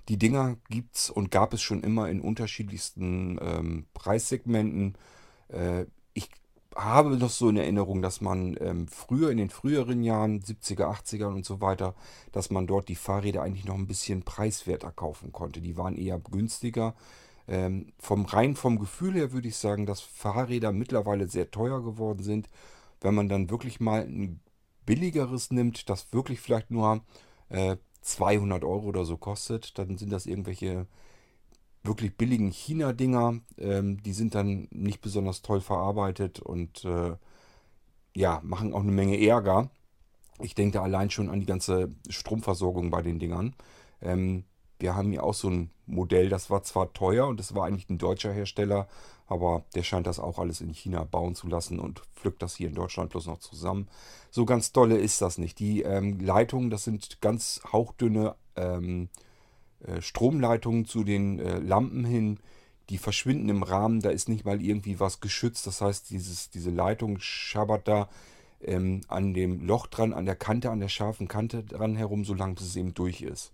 Die 0.09 0.19
Dinger 0.19 0.57
gibt 0.69 0.97
es 0.97 1.09
und 1.09 1.31
gab 1.31 1.55
es 1.55 1.63
schon 1.63 1.85
immer 1.85 2.09
in 2.09 2.21
unterschiedlichsten 2.21 3.39
ähm, 3.41 3.87
Preissegmenten. 3.95 4.99
Äh, 5.49 5.87
habe 6.77 7.17
noch 7.17 7.31
so 7.31 7.49
in 7.49 7.57
Erinnerung, 7.57 8.03
dass 8.03 8.21
man 8.21 8.57
ähm, 8.61 8.87
früher, 8.89 9.31
in 9.31 9.39
den 9.39 9.51
früheren 9.51 10.03
Jahren, 10.03 10.41
70er, 10.41 10.85
80er 10.85 11.27
und 11.27 11.45
so 11.45 11.61
weiter, 11.61 11.95
dass 12.33 12.51
man 12.51 12.67
dort 12.67 12.89
die 12.89 12.97
Fahrräder 12.97 13.43
eigentlich 13.43 13.65
noch 13.65 13.77
ein 13.77 13.87
bisschen 13.87 14.23
preiswerter 14.23 14.93
kaufen 14.93 15.33
konnte. 15.33 15.61
Die 15.61 15.77
waren 15.77 15.97
eher 15.97 16.19
günstiger. 16.19 16.95
Ähm, 17.49 17.93
vom 17.99 18.25
rein 18.27 18.57
vom 18.57 18.79
Gefühl 18.79 19.15
her 19.15 19.33
würde 19.33 19.49
ich 19.49 19.57
sagen, 19.57 19.87
dass 19.87 20.01
Fahrräder 20.01 20.73
mittlerweile 20.73 21.29
sehr 21.29 21.51
teuer 21.51 21.83
geworden 21.83 22.23
sind. 22.23 22.49
Wenn 23.01 23.15
man 23.15 23.29
dann 23.29 23.51
wirklich 23.51 23.81
mal 23.81 24.03
ein 24.03 24.41
billigeres 24.85 25.51
nimmt, 25.51 25.89
das 25.89 26.13
wirklich 26.13 26.41
vielleicht 26.41 26.71
nur 26.71 27.03
äh, 27.49 27.77
200 28.03 28.65
Euro 28.65 28.87
oder 28.87 29.05
so 29.05 29.17
kostet, 29.17 29.79
dann 29.79 29.99
sind 29.99 30.13
das 30.13 30.27
irgendwelche 30.27 30.87
wirklich 31.87 32.17
billigen 32.17 32.51
China-Dinger. 32.51 33.41
Ähm, 33.59 34.03
die 34.03 34.13
sind 34.13 34.35
dann 34.35 34.69
nicht 34.71 35.01
besonders 35.01 35.43
toll 35.43 35.61
verarbeitet 35.61 36.41
und 36.41 36.85
äh, 36.85 37.17
ja, 38.15 38.41
machen 38.43 38.73
auch 38.73 38.81
eine 38.81 38.93
Menge 38.93 39.21
Ärger. 39.21 39.71
Ich 40.41 40.55
denke 40.55 40.79
da 40.79 40.83
allein 40.83 41.11
schon 41.11 41.31
an 41.31 41.41
die 41.41 41.47
ganze 41.47 41.91
Stromversorgung 42.09 42.91
bei 42.91 43.03
den 43.03 43.19
Dingern. 43.19 43.55
Ähm, 44.03 44.45
wir 44.79 44.95
haben 44.95 45.11
hier 45.11 45.25
auch 45.25 45.35
so 45.35 45.49
ein 45.49 45.71
Modell, 45.87 46.29
das 46.29 46.51
war 46.51 46.63
zwar 46.63 46.93
teuer 46.93 47.27
und 47.27 47.41
das 47.41 47.55
war 47.55 47.67
eigentlich 47.67 47.89
ein 47.89 47.99
deutscher 47.99 48.33
Hersteller, 48.33 48.89
aber 49.27 49.65
der 49.75 49.83
scheint 49.83 50.07
das 50.07 50.19
auch 50.19 50.39
alles 50.39 50.61
in 50.61 50.71
China 50.75 51.05
bauen 51.05 51.35
zu 51.35 51.49
lassen 51.49 51.81
und 51.81 52.03
pflückt 52.15 52.43
das 52.43 52.57
hier 52.57 52.69
in 52.69 52.75
Deutschland 52.75 53.11
bloß 53.11 53.27
noch 53.27 53.39
zusammen. 53.39 53.89
So 54.31 54.45
ganz 54.45 54.73
dolle 54.73 54.99
ist 54.99 55.23
das 55.23 55.39
nicht. 55.39 55.59
Die 55.59 55.83
ähm, 55.83 56.21
Leitungen, 56.21 56.71
das 56.71 56.85
sind 56.85 57.21
ganz 57.21 57.61
hauchdünne 57.73 58.35
ähm, 58.57 59.05
äh, 59.05 59.26
Stromleitungen 60.01 60.85
zu 60.85 61.05
den 61.05 61.39
äh, 61.39 61.59
Lampen 61.59 62.05
hin. 62.05 62.39
Die 62.91 62.99
verschwinden 62.99 63.49
im 63.49 63.63
Rahmen, 63.63 64.01
da 64.01 64.11
ist 64.11 64.29
nicht 64.29 64.45
mal 64.45 64.63
irgendwie 64.63 65.01
was 65.01 65.21
geschützt. 65.21 65.67
Das 65.67 65.81
heißt, 65.81 66.11
dieses, 66.11 66.51
diese 66.51 66.71
Leitung 66.71 67.19
schabbert 67.19 67.89
da 67.89 68.09
ähm, 68.61 69.01
an 69.09 69.35
dem 69.35 69.67
Loch 69.67 69.87
dran, 69.87 70.13
an 70.13 70.25
der 70.25 70.37
Kante, 70.37 70.71
an 70.71 70.81
der 70.81 70.89
scharfen 70.89 71.29
Kante 71.29 71.65
dran 71.65 71.97
herum, 71.97 72.25
solange 72.25 72.55
es 72.55 72.77
eben 72.77 72.95
durch 72.95 73.23
ist. 73.23 73.53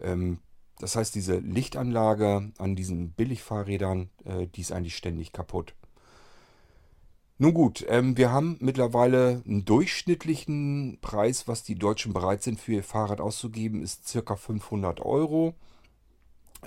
Ähm, 0.00 0.38
das 0.78 0.96
heißt, 0.96 1.14
diese 1.14 1.38
Lichtanlage 1.38 2.52
an 2.58 2.76
diesen 2.76 3.10
Billigfahrrädern, 3.10 4.10
äh, 4.24 4.46
die 4.46 4.60
ist 4.60 4.72
eigentlich 4.72 4.96
ständig 4.96 5.32
kaputt. 5.32 5.74
Nun 7.38 7.52
gut, 7.52 7.84
ähm, 7.88 8.16
wir 8.16 8.32
haben 8.32 8.56
mittlerweile 8.60 9.42
einen 9.46 9.66
durchschnittlichen 9.66 10.98
Preis, 11.02 11.46
was 11.46 11.62
die 11.62 11.74
Deutschen 11.74 12.14
bereit 12.14 12.42
sind 12.42 12.58
für 12.58 12.72
ihr 12.72 12.84
Fahrrad 12.84 13.20
auszugeben, 13.20 13.82
ist 13.82 14.08
circa 14.08 14.36
500 14.36 15.00
Euro. 15.00 15.54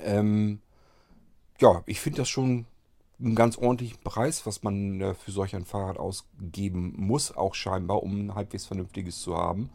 Ähm, 0.03 0.61
ja, 1.59 1.81
ich 1.87 1.99
finde 1.99 2.17
das 2.17 2.29
schon 2.29 2.67
einen 3.19 3.33
ganz 3.35 3.57
ordentlichen 3.57 3.97
Preis, 4.03 4.45
was 4.45 4.61
man 4.61 5.01
äh, 5.01 5.13
für 5.15 5.31
solch 5.31 5.55
ein 5.55 5.65
Fahrrad 5.65 5.97
ausgeben 5.97 6.93
muss, 6.97 7.35
auch 7.35 7.55
scheinbar, 7.55 8.03
um 8.03 8.27
ein 8.27 8.35
halbwegs 8.35 8.67
vernünftiges 8.67 9.21
zu 9.21 9.35
haben. 9.35 9.71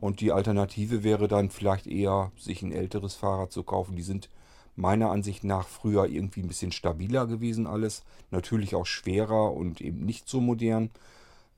Und 0.00 0.20
die 0.20 0.30
Alternative 0.30 1.02
wäre 1.02 1.26
dann 1.26 1.50
vielleicht 1.50 1.88
eher, 1.88 2.30
sich 2.36 2.62
ein 2.62 2.72
älteres 2.72 3.14
Fahrrad 3.14 3.50
zu 3.50 3.64
kaufen. 3.64 3.96
Die 3.96 4.02
sind 4.02 4.30
meiner 4.76 5.10
Ansicht 5.10 5.44
nach 5.44 5.66
früher 5.66 6.06
irgendwie 6.06 6.40
ein 6.40 6.48
bisschen 6.48 6.72
stabiler 6.72 7.26
gewesen 7.26 7.66
alles. 7.66 8.04
Natürlich 8.30 8.74
auch 8.74 8.86
schwerer 8.86 9.52
und 9.52 9.80
eben 9.80 10.04
nicht 10.04 10.28
so 10.28 10.40
modern. 10.40 10.90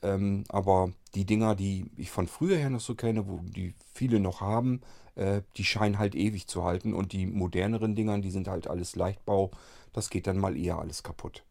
Ähm, 0.02 0.44
aber 0.48 0.92
die 1.14 1.25
Dinger, 1.25 1.54
die 1.54 1.90
ich 1.96 2.10
von 2.10 2.28
früher 2.28 2.56
her 2.56 2.70
noch 2.70 2.80
so 2.80 2.94
kenne, 2.94 3.26
wo 3.26 3.40
die 3.42 3.75
viele 3.92 4.20
noch 4.20 4.40
haben, 4.40 4.80
äh, 5.16 5.42
die 5.56 5.64
scheinen 5.64 5.98
halt 5.98 6.14
ewig 6.14 6.46
zu 6.46 6.64
halten. 6.64 6.94
Und 6.94 7.12
die 7.12 7.26
moderneren 7.26 7.94
Dingern, 7.94 8.22
die 8.22 8.30
sind 8.30 8.48
halt 8.48 8.68
alles 8.68 8.96
Leichtbau. 8.96 9.50
Das 9.92 10.10
geht 10.10 10.26
dann 10.26 10.38
mal 10.38 10.56
eher 10.56 10.78
alles 10.78 11.02
kaputt. 11.02 11.42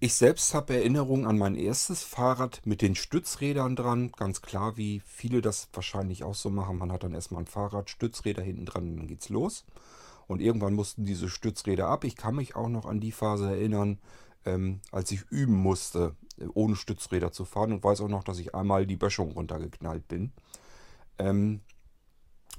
Ich 0.00 0.14
selbst 0.14 0.52
habe 0.54 0.74
Erinnerungen 0.74 1.26
an 1.26 1.38
mein 1.38 1.54
erstes 1.54 2.02
Fahrrad 2.02 2.60
mit 2.64 2.82
den 2.82 2.94
Stützrädern 2.94 3.76
dran. 3.76 4.12
Ganz 4.12 4.42
klar, 4.42 4.76
wie 4.76 5.00
viele 5.06 5.40
das 5.40 5.68
wahrscheinlich 5.72 6.24
auch 6.24 6.34
so 6.34 6.50
machen. 6.50 6.78
Man 6.78 6.92
hat 6.92 7.04
dann 7.04 7.14
erstmal 7.14 7.42
ein 7.42 7.46
Fahrrad, 7.46 7.88
Stützräder 7.88 8.42
hinten 8.42 8.66
dran 8.66 8.88
und 8.88 8.96
dann 8.98 9.06
geht's 9.06 9.28
los. 9.28 9.64
Und 10.26 10.40
irgendwann 10.40 10.74
mussten 10.74 11.04
diese 11.04 11.28
Stützräder 11.28 11.88
ab. 11.88 12.04
Ich 12.04 12.16
kann 12.16 12.36
mich 12.36 12.56
auch 12.56 12.68
noch 12.68 12.86
an 12.86 13.00
die 13.00 13.12
Phase 13.12 13.50
erinnern, 13.50 13.98
ähm, 14.44 14.80
als 14.92 15.10
ich 15.10 15.22
üben 15.30 15.54
musste, 15.54 16.16
äh, 16.38 16.46
ohne 16.54 16.76
Stützräder 16.76 17.32
zu 17.32 17.44
fahren. 17.44 17.72
Und 17.72 17.84
weiß 17.84 18.00
auch 18.00 18.08
noch, 18.08 18.24
dass 18.24 18.38
ich 18.38 18.54
einmal 18.54 18.86
die 18.86 18.96
Böschung 18.96 19.32
runtergeknallt 19.32 20.08
bin. 20.08 20.32
Ähm, 21.18 21.60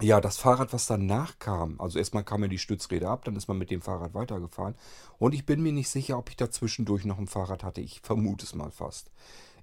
ja, 0.01 0.19
das 0.19 0.37
Fahrrad, 0.37 0.73
was 0.73 0.87
danach 0.87 1.39
kam, 1.39 1.79
also 1.79 1.99
erstmal 1.99 2.25
kamen 2.25 2.49
die 2.49 2.57
Stützräder 2.57 3.09
ab, 3.09 3.23
dann 3.23 3.37
ist 3.37 3.47
man 3.47 3.57
mit 3.57 3.71
dem 3.71 3.81
Fahrrad 3.81 4.13
weitergefahren. 4.13 4.75
Und 5.19 5.33
ich 5.33 5.45
bin 5.45 5.63
mir 5.63 5.71
nicht 5.71 5.89
sicher, 5.89 6.17
ob 6.17 6.29
ich 6.29 6.35
da 6.35 6.51
zwischendurch 6.51 7.05
noch 7.05 7.17
ein 7.17 7.27
Fahrrad 7.27 7.63
hatte. 7.63 7.79
Ich 7.79 8.01
vermute 8.01 8.45
es 8.45 8.55
mal 8.55 8.71
fast. 8.71 9.09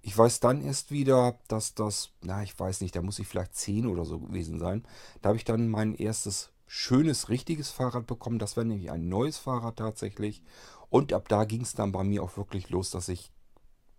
Ich 0.00 0.16
weiß 0.16 0.40
dann 0.40 0.62
erst 0.62 0.90
wieder, 0.90 1.38
dass 1.48 1.74
das, 1.74 2.10
na, 2.22 2.42
ich 2.42 2.58
weiß 2.58 2.80
nicht, 2.80 2.96
da 2.96 3.02
muss 3.02 3.18
ich 3.18 3.28
vielleicht 3.28 3.54
10 3.54 3.86
oder 3.86 4.04
so 4.04 4.20
gewesen 4.20 4.58
sein. 4.58 4.84
Da 5.20 5.28
habe 5.28 5.36
ich 5.36 5.44
dann 5.44 5.68
mein 5.68 5.94
erstes 5.94 6.50
schönes, 6.74 7.28
richtiges 7.28 7.70
Fahrrad 7.70 8.06
bekommen. 8.06 8.38
Das 8.38 8.56
war 8.56 8.64
nämlich 8.64 8.90
ein 8.90 9.10
neues 9.10 9.36
Fahrrad 9.36 9.76
tatsächlich. 9.76 10.42
Und 10.88 11.12
ab 11.12 11.28
da 11.28 11.44
ging 11.44 11.60
es 11.60 11.74
dann 11.74 11.92
bei 11.92 12.02
mir 12.02 12.22
auch 12.22 12.38
wirklich 12.38 12.70
los, 12.70 12.88
dass 12.88 13.10
ich 13.10 13.30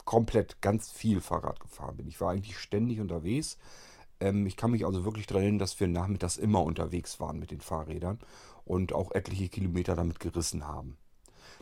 komplett 0.06 0.60
ganz 0.60 0.90
viel 0.90 1.22
Fahrrad 1.22 1.60
gefahren 1.60 1.98
bin. 1.98 2.08
Ich 2.08 2.20
war 2.20 2.32
eigentlich 2.32 2.58
ständig 2.58 3.00
unterwegs. 3.00 3.60
Ähm, 4.20 4.48
ich 4.48 4.58
kann 4.58 4.72
mich 4.72 4.88
also 4.88 5.06
wirklich 5.06 5.28
daran 5.28 5.44
erinnern, 5.44 5.60
dass 5.60 5.80
wir 5.80 5.88
nachmittags 5.88 6.38
immer 6.38 6.64
unterwegs 6.64 7.20
waren 7.20 7.38
mit 7.38 7.52
den 7.52 7.62
Fahrrädern 7.62 8.18
und 8.66 8.92
auch 8.92 9.12
etliche 9.12 9.50
Kilometer 9.50 9.96
damit 9.96 10.20
gerissen 10.20 10.68
haben. 10.68 10.98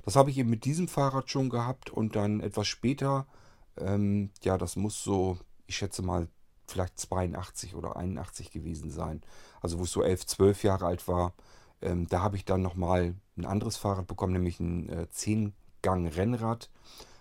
Das 0.06 0.16
habe 0.16 0.30
ich 0.30 0.38
eben 0.38 0.50
mit 0.50 0.64
diesem 0.64 0.88
Fahrrad 0.88 1.30
schon 1.30 1.50
gehabt 1.50 1.90
und 1.90 2.16
dann 2.16 2.40
etwas 2.40 2.70
später, 2.70 3.28
ähm, 3.76 4.30
ja, 4.44 4.58
das 4.58 4.78
muss 4.78 5.04
so, 5.04 5.38
ich 5.68 5.76
schätze 5.76 6.04
mal 6.04 6.30
vielleicht 6.68 6.98
82 6.98 7.76
oder 7.76 7.98
81 7.98 8.50
gewesen 8.50 8.92
sein. 8.92 9.22
Also 9.62 9.80
wo 9.80 9.84
ich 9.84 9.90
so 9.90 10.04
11, 10.04 10.26
12 10.26 10.64
Jahre 10.64 10.86
alt 10.86 11.08
war. 11.08 11.34
Ähm, 11.82 12.08
da 12.08 12.22
habe 12.22 12.36
ich 12.36 12.46
dann 12.46 12.62
nochmal 12.62 13.16
ein 13.38 13.46
anderes 13.46 13.78
Fahrrad 13.78 14.08
bekommen, 14.08 14.34
nämlich 14.34 14.60
ein 14.60 14.90
äh, 14.90 15.08
10-Gang-Rennrad. 15.14 16.70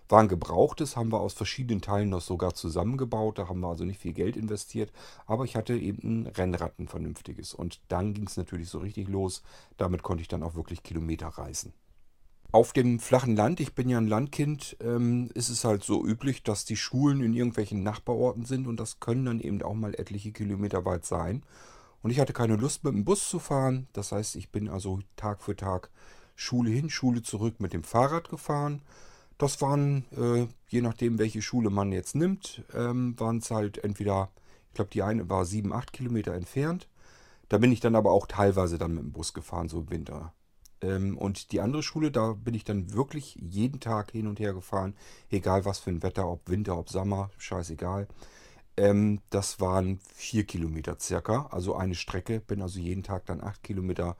War 0.09 0.21
ein 0.21 0.29
gebrauchtes, 0.29 0.97
haben 0.97 1.13
wir 1.13 1.21
aus 1.21 1.35
verschiedenen 1.35 1.83
Teilen 1.83 2.09
noch 2.09 2.21
sogar 2.21 2.53
zusammengebaut. 2.55 3.39
Da 3.39 3.49
haben 3.49 3.61
wir 3.61 3.69
also 3.69 3.85
nicht 3.85 4.01
viel 4.01 4.13
Geld 4.13 4.37
investiert. 4.37 4.93
Aber 5.27 5.45
ich 5.45 5.55
hatte 5.55 5.77
eben 5.77 6.25
ein 6.25 6.27
Rennrad, 6.27 6.79
ein 6.81 6.89
vernünftiges. 6.89 7.55
Und 7.55 7.81
dann 7.87 8.13
ging 8.13 8.27
es 8.27 8.37
natürlich 8.37 8.69
so 8.69 8.79
richtig 8.79 9.09
los. 9.09 9.43
Damit 9.77 10.03
konnte 10.03 10.23
ich 10.23 10.29
dann 10.29 10.43
auch 10.43 10.57
wirklich 10.57 10.83
Kilometer 10.83 11.29
reisen. 11.29 11.73
Auf 12.53 12.73
dem 12.73 12.99
flachen 12.99 13.37
Land, 13.37 13.61
ich 13.61 13.77
bin 13.77 13.89
ja 13.89 13.99
ein 13.99 14.09
Landkind, 14.09 14.77
ähm, 14.81 15.31
ist 15.35 15.51
es 15.51 15.65
halt 15.65 15.85
so 15.85 16.05
üblich, 16.05 16.43
dass 16.43 16.65
die 16.65 16.77
Schulen 16.77 17.23
in 17.23 17.33
irgendwelchen 17.33 17.85
Nachbarorten 17.85 18.45
sind 18.45 18.67
und 18.67 18.81
das 18.81 18.99
können 18.99 19.25
dann 19.25 19.41
eben 19.41 19.63
auch 19.63 19.75
mal 19.75 19.95
etliche 19.95 20.33
Kilometer 20.33 20.85
weit 20.85 21.05
sein. 21.05 21.45
Und 22.03 22.11
ich 22.11 22.21
hatte 22.21 22.33
keine 22.33 22.57
Lust 22.57 22.85
mit 22.85 22.95
dem 22.95 23.05
Bus 23.05 23.29
zu 23.29 23.39
fahren. 23.39 23.89
Das 23.93 24.13
heißt, 24.13 24.37
ich 24.37 24.51
bin 24.51 24.69
also 24.69 25.01
Tag 25.17 25.43
für 25.43 25.57
Tag 25.57 25.91
Schule 26.35 26.71
hin, 26.71 26.89
Schule 26.89 27.23
zurück 27.23 27.61
mit 27.61 27.73
dem 27.73 27.85
Fahrrad 27.85 28.31
gefahren. 28.31 28.81
Das 29.37 29.61
waren, 29.61 30.05
äh, 30.17 30.47
je 30.69 30.81
nachdem, 30.81 31.19
welche 31.19 31.43
Schule 31.43 31.71
man 31.71 31.93
jetzt 31.93 32.15
nimmt, 32.15 32.63
ähm, 32.75 33.19
waren 33.19 33.39
es 33.39 33.51
halt 33.51 33.83
entweder, 33.85 34.31
ich 34.69 34.75
glaube, 34.75 34.91
die 34.91 35.03
eine 35.03 35.29
war 35.29 35.45
sieben, 35.45 35.73
acht 35.73 35.93
Kilometer 35.93 36.35
entfernt. 36.35 36.89
Da 37.49 37.59
bin 37.59 37.73
ich 37.73 37.81
dann 37.81 37.97
aber 37.97 38.13
auch 38.13 38.27
teilweise 38.27 38.79
dann 38.79 38.95
mit 38.95 39.03
dem 39.03 39.13
Bus 39.13 39.35
gefahren, 39.35 39.69
so 39.69 39.81
im 39.81 39.91
Winter. 39.91 40.33
Ähm, 40.83 41.19
und 41.19 41.53
die 41.53 41.61
andere 41.61 41.83
Schule, 41.83 42.11
da 42.11 42.33
bin 42.33 42.55
ich 42.55 42.65
dann 42.65 42.93
wirklich 42.95 43.35
jeden 43.41 43.81
Tag 43.81 44.13
hin 44.13 44.27
und 44.27 44.41
her 44.41 44.55
gefahren. 44.55 44.95
Egal 45.31 45.65
was 45.65 45.79
für 45.79 45.91
ein 45.91 46.03
Wetter, 46.03 46.29
ob 46.29 46.49
Winter, 46.49 46.79
ob 46.79 46.89
Sommer, 46.89 47.31
scheißegal. 47.39 48.09
Ähm, 48.81 49.21
das 49.29 49.61
waren 49.61 50.01
vier 50.15 50.45
Kilometer 50.45 50.97
circa, 50.99 51.49
also 51.51 51.77
eine 51.77 51.95
Strecke. 51.95 52.41
Bin 52.41 52.63
also 52.63 52.81
jeden 52.81 53.03
Tag 53.03 53.27
dann 53.27 53.43
acht 53.43 53.63
Kilometer 53.63 54.17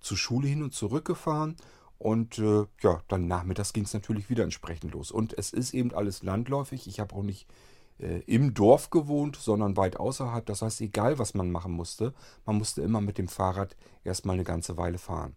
zur 0.00 0.16
Schule 0.16 0.48
hin 0.48 0.64
und 0.64 0.74
zurück 0.74 1.04
gefahren. 1.04 1.56
Und 1.98 2.38
äh, 2.38 2.64
ja, 2.80 3.02
dann 3.06 3.28
nachmittags 3.28 3.72
ging 3.72 3.84
es 3.84 3.94
natürlich 3.94 4.28
wieder 4.28 4.42
entsprechend 4.42 4.94
los. 4.94 5.12
Und 5.12 5.38
es 5.38 5.52
ist 5.52 5.74
eben 5.74 5.94
alles 5.94 6.24
landläufig. 6.24 6.88
Ich 6.88 6.98
habe 6.98 7.14
auch 7.14 7.22
nicht 7.22 7.46
äh, 8.00 8.20
im 8.26 8.52
Dorf 8.52 8.90
gewohnt, 8.90 9.36
sondern 9.36 9.76
weit 9.76 9.96
außerhalb. 9.98 10.44
Das 10.44 10.62
heißt, 10.62 10.80
egal 10.80 11.20
was 11.20 11.34
man 11.34 11.52
machen 11.52 11.72
musste, 11.72 12.12
man 12.46 12.56
musste 12.56 12.82
immer 12.82 13.00
mit 13.00 13.16
dem 13.16 13.28
Fahrrad 13.28 13.76
erstmal 14.02 14.34
eine 14.34 14.44
ganze 14.44 14.76
Weile 14.76 14.98
fahren 14.98 15.36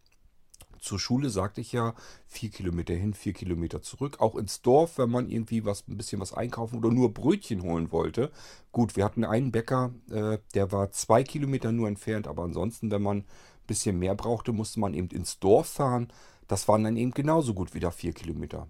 zur 0.83 0.99
Schule, 0.99 1.29
sagte 1.29 1.61
ich 1.61 1.71
ja, 1.71 1.95
vier 2.27 2.49
Kilometer 2.49 2.93
hin, 2.93 3.13
vier 3.13 3.33
Kilometer 3.33 3.81
zurück. 3.81 4.19
Auch 4.19 4.35
ins 4.35 4.61
Dorf, 4.61 4.97
wenn 4.97 5.09
man 5.09 5.29
irgendwie 5.29 5.65
was, 5.65 5.87
ein 5.87 5.97
bisschen 5.97 6.19
was 6.19 6.33
einkaufen 6.33 6.77
oder 6.77 6.91
nur 6.91 7.13
Brötchen 7.13 7.63
holen 7.63 7.91
wollte. 7.91 8.31
Gut, 8.71 8.95
wir 8.95 9.05
hatten 9.05 9.23
einen 9.23 9.51
Bäcker, 9.51 9.93
äh, 10.11 10.39
der 10.53 10.71
war 10.71 10.91
zwei 10.91 11.23
Kilometer 11.23 11.71
nur 11.71 11.87
entfernt, 11.87 12.27
aber 12.27 12.43
ansonsten, 12.43 12.91
wenn 12.91 13.01
man 13.01 13.17
ein 13.19 13.25
bisschen 13.65 13.97
mehr 13.97 14.13
brauchte, 14.13 14.51
musste 14.51 14.79
man 14.79 14.93
eben 14.93 15.07
ins 15.07 15.39
Dorf 15.39 15.67
fahren. 15.67 16.09
Das 16.47 16.67
waren 16.67 16.83
dann 16.83 16.97
eben 16.97 17.11
genauso 17.11 17.53
gut 17.53 17.73
wieder 17.73 17.91
vier 17.91 18.11
Kilometer. 18.11 18.67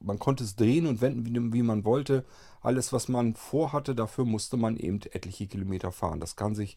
Man 0.00 0.18
konnte 0.18 0.44
es 0.44 0.56
drehen 0.56 0.86
und 0.86 1.00
wenden, 1.00 1.52
wie, 1.52 1.62
man 1.62 1.84
wollte. 1.84 2.24
Alles, 2.60 2.92
was 2.92 3.08
man 3.08 3.36
vorhatte, 3.36 3.94
dafür 3.94 4.24
musste 4.24 4.56
man 4.56 4.76
eben 4.76 5.00
etliche 5.12 5.46
Kilometer 5.46 5.92
fahren. 5.92 6.20
Das 6.20 6.36
kann 6.36 6.54
sich 6.54 6.76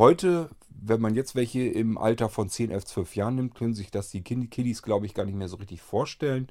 Heute, 0.00 0.48
wenn 0.70 1.02
man 1.02 1.14
jetzt 1.14 1.34
welche 1.34 1.60
im 1.60 1.98
Alter 1.98 2.30
von 2.30 2.48
10, 2.48 2.70
11, 2.70 2.86
12 2.86 3.16
Jahren 3.16 3.34
nimmt, 3.34 3.54
können 3.54 3.74
sich 3.74 3.90
das 3.90 4.08
die 4.08 4.22
Kiddies, 4.22 4.80
glaube 4.80 5.04
ich, 5.04 5.12
gar 5.12 5.26
nicht 5.26 5.34
mehr 5.36 5.46
so 5.48 5.56
richtig 5.56 5.82
vorstellen. 5.82 6.48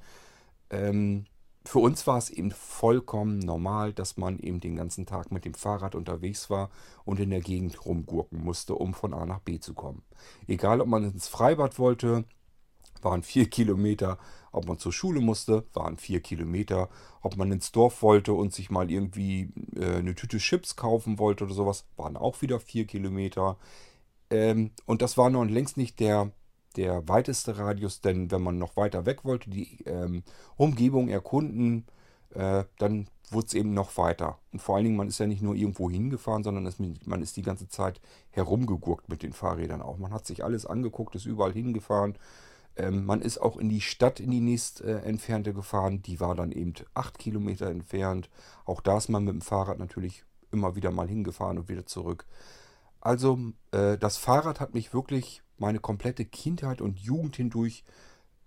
Ähm, 0.70 1.26
für 1.66 1.80
uns 1.80 2.06
war 2.06 2.20
es 2.20 2.30
eben 2.30 2.52
vollkommen 2.52 3.40
normal, 3.40 3.92
dass 3.92 4.18
man 4.18 4.38
eben 4.38 4.60
den 4.60 4.76
ganzen 4.76 5.08
Tag 5.08 5.32
mit 5.32 5.46
dem 5.46 5.56
Fahrrad 5.56 5.96
unterwegs 5.96 6.52
war 6.52 6.70
und 7.06 7.20
in 7.20 7.32
der 7.32 7.42
Gegend 7.42 7.88
rumgurken 7.88 8.40
musste, 8.40 8.76
um 8.76 8.94
von 8.94 9.16
A 9.16 9.26
nach 9.26 9.40
B 9.40 9.60
zu 9.60 9.74
kommen. 9.74 10.04
Egal, 10.46 10.80
ob 10.80 10.88
man 10.88 11.04
ins 11.04 11.28
Freibad 11.28 11.80
wollte, 11.80 12.26
waren 13.02 13.24
vier 13.24 13.50
Kilometer. 13.50 14.20
Ob 14.52 14.68
man 14.68 14.78
zur 14.78 14.94
Schule 14.94 15.22
musste, 15.22 15.66
waren 15.74 15.98
vier 15.98 16.22
Kilometer. 16.22 16.90
Ob 17.22 17.38
man 17.38 17.52
ins 17.52 17.72
Dorf 17.72 18.02
wollte 18.02 18.34
und 18.34 18.54
sich 18.54 18.70
mal 18.70 18.90
irgendwie 18.92 19.52
äh, 19.76 19.98
eine 19.98 20.16
Tüte 20.16 20.38
Chips 20.38 20.76
kaufen 20.76 21.20
wollte 21.20 21.46
oder 21.46 21.54
sowas, 21.54 21.86
waren 21.98 22.18
auch 22.18 22.42
wieder 22.42 22.60
vier 22.60 22.86
Kilometer. 22.86 23.58
Ähm, 24.30 24.72
und 24.86 25.02
das 25.02 25.18
war 25.18 25.30
noch 25.30 25.46
längst 25.46 25.78
nicht 25.78 26.00
der, 26.00 26.32
der 26.76 27.08
weiteste 27.08 27.58
Radius, 27.58 28.02
denn 28.02 28.32
wenn 28.32 28.42
man 28.42 28.58
noch 28.58 28.78
weiter 28.78 29.06
weg 29.06 29.26
wollte, 29.26 29.50
die 29.50 29.84
ähm, 29.86 30.24
Umgebung 30.56 31.10
erkunden, 31.10 31.86
äh, 32.34 32.64
dann 32.78 33.08
wurde 33.32 33.48
es 33.48 33.54
eben 33.54 33.74
noch 33.74 33.98
weiter. 33.98 34.40
Und 34.52 34.62
vor 34.62 34.76
allen 34.76 34.86
Dingen, 34.86 34.98
man 34.98 35.08
ist 35.08 35.20
ja 35.20 35.28
nicht 35.28 35.42
nur 35.42 35.56
irgendwo 35.56 35.90
hingefahren, 35.90 36.44
sondern 36.44 36.66
es, 36.66 36.78
man 36.80 37.22
ist 37.22 37.38
die 37.38 37.42
ganze 37.42 37.68
Zeit 37.68 38.02
herumgegurkt 38.32 39.10
mit 39.10 39.24
den 39.24 39.34
Fahrrädern 39.34 39.82
auch. 39.82 39.98
Man 39.98 40.14
hat 40.14 40.26
sich 40.26 40.44
alles 40.44 40.66
angeguckt, 40.66 41.16
ist 41.16 41.26
überall 41.26 41.54
hingefahren. 41.54 42.16
Ähm, 42.80 43.06
man 43.06 43.22
ist 43.22 43.40
auch 43.40 43.58
in 43.58 43.68
die 43.68 43.82
Stadt, 43.82 44.22
in 44.22 44.32
die 44.32 44.40
nächst 44.40 44.82
äh, 44.82 45.00
entfernte 45.00 45.54
gefahren. 45.54 46.02
Die 46.02 46.22
war 46.22 46.34
dann 46.34 46.54
eben 46.54 46.74
acht 46.94 47.20
Kilometer 47.20 47.68
entfernt. 47.68 48.30
Auch 48.66 48.80
da 48.80 48.98
ist 48.98 49.10
man 49.10 49.26
mit 49.26 49.34
dem 49.34 49.42
Fahrrad 49.42 49.80
natürlich 49.80 50.24
immer 50.52 50.76
wieder 50.76 50.90
mal 50.90 51.08
hingefahren 51.08 51.58
und 51.58 51.68
wieder 51.68 51.86
zurück. 51.86 52.26
Also 53.02 53.38
äh, 53.72 53.98
das 53.98 54.16
Fahrrad 54.18 54.62
hat 54.62 54.74
mich 54.74 54.94
wirklich 54.94 55.44
meine 55.58 55.80
komplette 55.80 56.24
Kindheit 56.24 56.80
und 56.80 57.00
Jugend 57.00 57.36
hindurch 57.36 57.84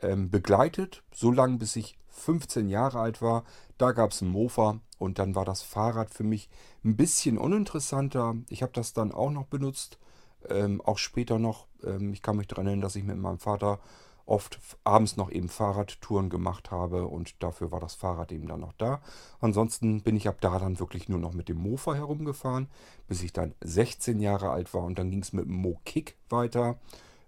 ähm, 0.00 0.30
begleitet, 0.30 1.02
so 1.12 1.30
lange 1.30 1.58
bis 1.58 1.76
ich 1.76 1.98
15 2.08 2.70
Jahre 2.70 3.00
alt 3.00 3.20
war. 3.20 3.44
Da 3.76 3.92
gab 3.92 4.12
es 4.12 4.22
einen 4.22 4.30
Mofa 4.30 4.80
und 4.98 5.18
dann 5.18 5.34
war 5.34 5.44
das 5.44 5.62
Fahrrad 5.62 6.10
für 6.10 6.24
mich 6.24 6.48
ein 6.84 6.96
bisschen 6.96 7.36
uninteressanter. 7.36 8.36
Ich 8.48 8.62
habe 8.62 8.72
das 8.72 8.94
dann 8.94 9.12
auch 9.12 9.30
noch 9.30 9.46
benutzt, 9.46 9.98
ähm, 10.48 10.80
auch 10.80 10.98
später 10.98 11.38
noch. 11.38 11.66
Ähm, 11.84 12.14
ich 12.14 12.22
kann 12.22 12.38
mich 12.38 12.46
daran 12.46 12.66
erinnern, 12.66 12.82
dass 12.82 12.96
ich 12.96 13.04
mit 13.04 13.18
meinem 13.18 13.38
Vater 13.38 13.78
oft 14.32 14.58
abends 14.82 15.18
noch 15.18 15.30
eben 15.30 15.50
Fahrradtouren 15.50 16.30
gemacht 16.30 16.70
habe 16.70 17.06
und 17.06 17.42
dafür 17.42 17.70
war 17.70 17.80
das 17.80 17.94
Fahrrad 17.94 18.32
eben 18.32 18.48
dann 18.48 18.60
noch 18.60 18.72
da. 18.72 19.02
Ansonsten 19.40 20.00
bin 20.00 20.16
ich 20.16 20.26
ab 20.26 20.38
da 20.40 20.58
dann 20.58 20.80
wirklich 20.80 21.06
nur 21.10 21.18
noch 21.18 21.34
mit 21.34 21.50
dem 21.50 21.58
Mofa 21.58 21.94
herumgefahren, 21.94 22.68
bis 23.06 23.22
ich 23.22 23.34
dann 23.34 23.54
16 23.60 24.20
Jahre 24.20 24.48
alt 24.48 24.72
war 24.72 24.84
und 24.84 24.98
dann 24.98 25.10
ging 25.10 25.20
es 25.20 25.34
mit 25.34 25.44
dem 25.44 25.56
Mo-Kick 25.56 26.16
weiter. 26.30 26.78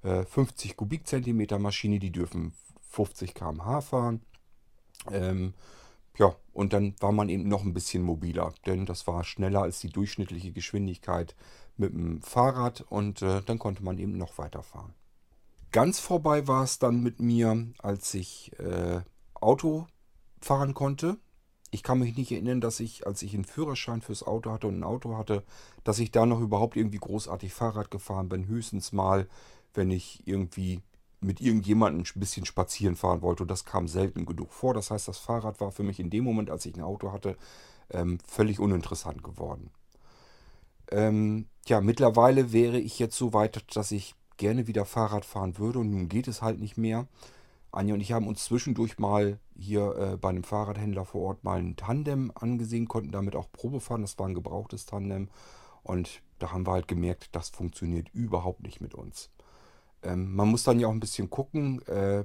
Äh, 0.02 0.25
50 0.25 0.78
Kubikzentimeter 0.78 1.58
Maschine, 1.58 1.99
die 1.99 2.11
dürfen 2.11 2.54
50 2.88 3.34
km/h 3.34 3.82
fahren. 3.82 4.23
Ähm, 5.11 5.52
ja, 6.16 6.34
und 6.54 6.73
dann 6.73 6.94
war 7.00 7.12
man 7.12 7.28
eben 7.28 7.49
noch 7.49 7.64
ein 7.64 7.75
bisschen 7.75 8.02
mobiler, 8.02 8.54
denn 8.64 8.87
das 8.87 9.06
war 9.06 9.25
schneller 9.25 9.61
als 9.61 9.78
die 9.80 9.90
durchschnittliche 9.90 10.52
Geschwindigkeit 10.52 11.37
mit 11.76 11.92
dem 11.92 12.23
Fahrrad 12.23 12.80
und 12.80 13.20
äh, 13.20 13.42
dann 13.42 13.58
konnte 13.58 13.84
man 13.84 13.99
eben 13.99 14.16
noch 14.16 14.38
weiterfahren. 14.38 14.94
Ganz 15.75 15.99
vorbei 15.99 16.47
war 16.47 16.62
es 16.62 16.78
dann 16.78 17.02
mit 17.02 17.19
mir, 17.19 17.66
als 17.78 18.14
ich 18.14 18.52
äh, 18.61 19.00
Auto 19.35 19.88
fahren 20.40 20.73
konnte. 20.73 21.16
Ich 21.73 21.83
kann 21.83 21.99
mich 21.99 22.16
nicht 22.16 22.31
erinnern, 22.31 22.61
dass 22.61 22.78
ich, 22.78 23.09
als 23.09 23.23
ich 23.23 23.35
einen 23.35 23.43
Führerschein 23.43 24.00
fürs 24.00 24.23
Auto 24.23 24.52
hatte 24.52 24.69
und 24.69 24.78
ein 24.78 24.85
Auto 24.85 25.16
hatte, 25.16 25.43
dass 25.83 25.99
ich 25.99 26.12
da 26.12 26.26
noch 26.26 26.40
überhaupt 26.40 26.76
irgendwie 26.76 26.99
großartig 26.99 27.52
Fahrrad 27.52 27.90
gefahren 27.90 28.28
bin. 28.28 28.47
Höchstens 28.47 28.93
mal, 28.93 29.26
wenn 29.73 29.90
ich 29.90 30.23
irgendwie 30.28 30.81
mit 31.21 31.40
irgendjemandem 31.40 32.04
ein 32.04 32.21
bisschen 32.21 32.47
spazieren 32.47 32.95
fahren 32.95 33.23
wollte. 33.23 33.43
Und 33.43 33.50
das 33.50 33.64
kam 33.64 33.88
selten 33.88 34.26
genug 34.26 34.52
vor. 34.52 34.75
Das 34.75 34.93
heißt, 34.93 35.09
das 35.09 35.19
Fahrrad 35.19 35.61
war 35.61 35.73
für 35.73 35.83
mich 35.83 35.99
in 35.99 36.09
dem 36.09 36.23
Moment, 36.23 36.50
als 36.50 36.66
ich 36.66 36.76
ein 36.76 36.83
Auto 36.83 37.11
hatte, 37.11 37.37
ähm, 37.90 38.19
völlig 38.25 38.61
uninteressant 38.61 39.25
geworden. 39.25 39.73
Ähm, 40.93 41.47
ja, 41.66 41.81
mittlerweile 41.81 42.52
wäre 42.52 42.78
ich 42.78 43.00
jetzt 43.00 43.16
so 43.16 43.33
weit, 43.33 43.76
dass 43.76 43.90
ich 43.90 44.14
gerne 44.36 44.66
wieder 44.66 44.84
Fahrrad 44.84 45.24
fahren 45.24 45.58
würde 45.58 45.78
und 45.78 45.90
nun 45.90 46.08
geht 46.08 46.28
es 46.28 46.42
halt 46.42 46.60
nicht 46.60 46.76
mehr. 46.76 47.06
Anja 47.72 47.94
und 47.94 48.00
ich 48.00 48.12
haben 48.12 48.28
uns 48.28 48.44
zwischendurch 48.44 48.98
mal 48.98 49.38
hier 49.56 49.96
äh, 49.96 50.16
bei 50.16 50.28
einem 50.28 50.44
Fahrradhändler 50.44 51.04
vor 51.04 51.22
Ort 51.22 51.44
mal 51.44 51.58
ein 51.58 51.76
Tandem 51.76 52.30
angesehen, 52.34 52.86
konnten 52.86 53.10
damit 53.10 53.34
auch 53.34 53.50
Probe 53.50 53.80
fahren. 53.80 54.02
Das 54.02 54.18
war 54.18 54.28
ein 54.28 54.34
gebrauchtes 54.34 54.86
Tandem 54.86 55.28
und 55.82 56.23
da 56.38 56.52
haben 56.52 56.66
wir 56.66 56.73
halt 56.73 56.88
gemerkt, 56.88 57.30
das 57.32 57.50
funktioniert 57.50 58.08
überhaupt 58.12 58.62
nicht 58.62 58.80
mit 58.80 58.94
uns. 58.94 59.30
Ähm, 60.02 60.34
man 60.34 60.49
muss 60.49 60.62
dann 60.62 60.78
ja 60.78 60.86
auch 60.86 60.92
ein 60.92 61.00
bisschen 61.00 61.30
gucken. 61.30 61.82
Äh, 61.86 62.25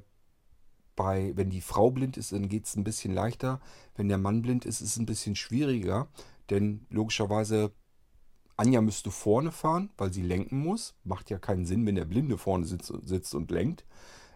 bei, 0.96 1.32
wenn 1.36 1.50
die 1.50 1.62
Frau 1.62 1.92
blind 1.92 2.18
ist, 2.18 2.34
dann 2.34 2.50
geht 2.50 2.66
es 2.66 2.76
ein 2.76 2.84
bisschen 2.84 3.14
leichter. 3.14 3.62
Wenn 3.96 4.10
der 4.10 4.18
Mann 4.18 4.42
blind 4.42 4.66
ist, 4.66 4.82
ist 4.82 4.92
es 4.92 4.98
ein 4.98 5.06
bisschen 5.06 5.36
schwieriger. 5.36 6.08
Denn 6.50 6.86
logischerweise 6.90 7.72
Anja 8.60 8.82
müsste 8.82 9.10
vorne 9.10 9.52
fahren, 9.52 9.90
weil 9.98 10.12
sie 10.12 10.22
lenken 10.22 10.60
muss. 10.60 10.94
Macht 11.06 11.30
ja 11.30 11.40
keinen 11.40 11.66
Sinn, 11.66 11.86
wenn 11.86 11.96
der 11.96 12.06
Blinde 12.06 12.38
vorne 12.38 12.66
sitzt, 12.66 12.94
sitzt 13.04 13.34
und 13.34 13.52
lenkt. 13.52 13.86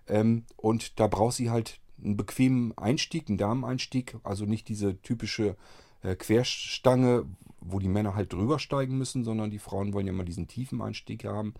Ähm, 0.07 0.45
und 0.55 0.99
da 0.99 1.07
braucht 1.07 1.35
sie 1.35 1.49
halt 1.49 1.79
einen 2.01 2.15
bequemen 2.15 2.77
Einstieg, 2.77 3.27
einen 3.27 3.37
Dameneinstieg. 3.37 4.15
Also 4.23 4.45
nicht 4.45 4.69
diese 4.69 5.01
typische 5.01 5.57
äh, 6.01 6.15
Querstange, 6.15 7.25
wo 7.59 7.79
die 7.79 7.89
Männer 7.89 8.15
halt 8.15 8.31
drüber 8.31 8.59
steigen 8.59 8.97
müssen, 8.97 9.25
sondern 9.25 9.51
die 9.51 9.59
Frauen 9.59 9.93
wollen 9.93 10.07
ja 10.07 10.13
mal 10.13 10.25
diesen 10.25 10.47
tiefen 10.47 10.81
Einstieg 10.81 11.25
haben. 11.25 11.53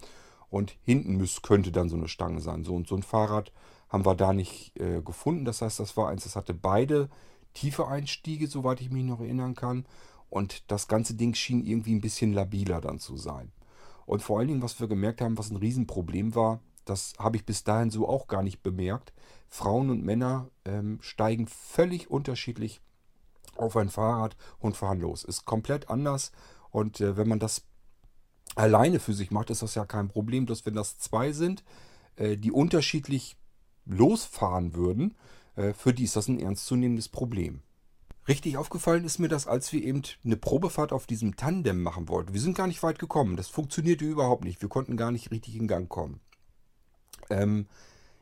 Und 0.50 0.78
hinten 0.84 1.18
müß, 1.18 1.42
könnte 1.42 1.72
dann 1.72 1.90
so 1.90 1.98
eine 1.98 2.08
Stange 2.08 2.40
sein. 2.40 2.64
So 2.64 2.76
und 2.76 2.88
so 2.88 2.96
ein 2.96 3.04
Fahrrad 3.04 3.52
haben 3.90 4.06
wir 4.06 4.16
da 4.16 4.32
nicht 4.34 4.80
äh, 4.80 5.02
gefunden. 5.02 5.44
Das 5.44 5.62
heißt, 5.62 5.80
das 5.80 5.98
war 5.98 6.10
eins, 6.10 6.24
das 6.24 6.36
hatte 6.36 6.54
beide 6.54 7.10
tiefe 7.54 7.88
Einstiege, 7.88 8.48
soweit 8.48 8.80
ich 8.80 8.90
mich 8.90 9.04
noch 9.04 9.20
erinnern 9.20 9.56
kann. 9.56 9.86
Und 10.34 10.72
das 10.72 10.88
ganze 10.88 11.14
Ding 11.14 11.36
schien 11.36 11.64
irgendwie 11.64 11.94
ein 11.94 12.02
bisschen 12.02 12.34
labiler 12.34 12.82
dann 12.82 12.98
zu 12.98 13.18
sein. 13.18 13.52
Und 14.08 14.24
vor 14.24 14.40
allen 14.40 14.48
Dingen, 14.48 14.64
was 14.64 14.80
wir 14.80 14.88
gemerkt 14.88 15.22
haben, 15.22 15.38
was 15.38 15.52
ein 15.52 15.58
Riesenproblem 15.58 16.34
war, 16.34 16.60
das 16.86 17.14
habe 17.20 17.38
ich 17.38 17.46
bis 17.46 17.64
dahin 17.64 17.92
so 17.92 18.10
auch 18.10 18.26
gar 18.26 18.42
nicht 18.42 18.64
bemerkt. 18.64 19.14
Frauen 19.48 19.92
und 19.92 20.04
Männer 20.04 20.50
ähm, 20.66 20.98
steigen 21.02 21.46
völlig 21.46 22.10
unterschiedlich 22.10 22.82
auf 23.58 23.78
ein 23.78 23.90
Fahrrad 23.90 24.36
und 24.58 24.76
fahren 24.76 25.00
los. 25.00 25.24
Ist 25.24 25.46
komplett 25.46 25.92
anders. 25.92 26.32
Und 26.72 27.00
äh, 27.00 27.16
wenn 27.16 27.30
man 27.30 27.38
das 27.38 27.68
alleine 28.56 29.00
für 29.00 29.14
sich 29.14 29.30
macht, 29.30 29.52
ist 29.52 29.62
das 29.62 29.76
ja 29.76 29.86
kein 29.86 30.08
Problem. 30.08 30.48
Bloß 30.48 30.66
wenn 30.66 30.74
das 30.74 30.98
zwei 30.98 31.32
sind, 31.32 31.64
äh, 32.16 32.38
die 32.38 32.52
unterschiedlich 32.52 33.38
losfahren 33.86 34.74
würden, 34.74 35.14
äh, 35.58 35.74
für 35.74 35.94
die 35.94 36.06
ist 36.06 36.16
das 36.16 36.28
ein 36.28 36.40
ernstzunehmendes 36.40 37.10
Problem. 37.10 37.62
Richtig 38.28 38.58
aufgefallen 38.58 39.04
ist 39.04 39.20
mir 39.20 39.28
das, 39.28 39.48
als 39.48 39.74
wir 39.74 39.84
eben 39.84 40.02
eine 40.24 40.38
Probefahrt 40.38 40.94
auf 40.94 41.06
diesem 41.06 41.36
Tandem 41.36 41.84
machen 41.84 42.08
wollten. 42.08 42.34
Wir 42.34 42.40
sind 42.40 42.56
gar 42.56 42.68
nicht 42.68 42.82
weit 42.82 42.98
gekommen. 42.98 43.36
Das 43.36 43.50
funktionierte 43.50 44.06
überhaupt 44.06 44.46
nicht. 44.46 44.62
Wir 44.62 44.70
konnten 44.70 44.96
gar 44.96 45.12
nicht 45.12 45.32
richtig 45.32 45.56
in 45.56 45.68
Gang 45.68 45.90
kommen. 45.90 46.22
Ähm, 47.30 47.68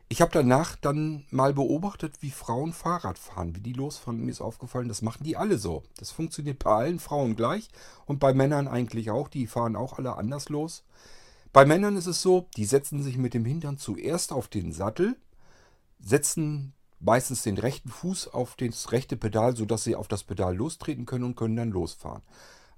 ich 0.08 0.20
habe 0.20 0.32
danach 0.32 0.76
dann 0.76 1.24
mal 1.30 1.54
beobachtet, 1.54 2.16
wie 2.20 2.30
Frauen 2.30 2.72
Fahrrad 2.72 3.16
fahren, 3.16 3.54
wie 3.56 3.60
die 3.60 3.72
losfahren. 3.72 4.24
Mir 4.24 4.30
ist 4.30 4.40
aufgefallen, 4.40 4.88
das 4.88 5.02
machen 5.02 5.24
die 5.24 5.36
alle 5.36 5.56
so. 5.56 5.84
Das 5.96 6.10
funktioniert 6.10 6.58
bei 6.58 6.70
allen 6.70 6.98
Frauen 6.98 7.36
gleich 7.36 7.68
und 8.04 8.18
bei 8.18 8.34
Männern 8.34 8.68
eigentlich 8.68 9.10
auch. 9.10 9.28
Die 9.28 9.46
fahren 9.46 9.76
auch 9.76 9.98
alle 9.98 10.16
anders 10.16 10.48
los. 10.48 10.84
Bei 11.52 11.64
Männern 11.64 11.96
ist 11.96 12.06
es 12.06 12.20
so, 12.22 12.48
die 12.56 12.64
setzen 12.64 13.02
sich 13.02 13.18
mit 13.18 13.34
dem 13.34 13.44
Hintern 13.44 13.78
zuerst 13.78 14.32
auf 14.32 14.48
den 14.48 14.72
Sattel, 14.72 15.16
setzen 16.00 16.74
meistens 17.02 17.42
den 17.42 17.58
rechten 17.58 17.90
Fuß 17.90 18.28
auf 18.28 18.56
das 18.56 18.92
rechte 18.92 19.16
Pedal, 19.16 19.56
sodass 19.56 19.84
sie 19.84 19.96
auf 19.96 20.08
das 20.08 20.24
Pedal 20.24 20.56
lostreten 20.56 21.04
können 21.04 21.24
und 21.24 21.36
können 21.36 21.56
dann 21.56 21.70
losfahren. 21.70 22.22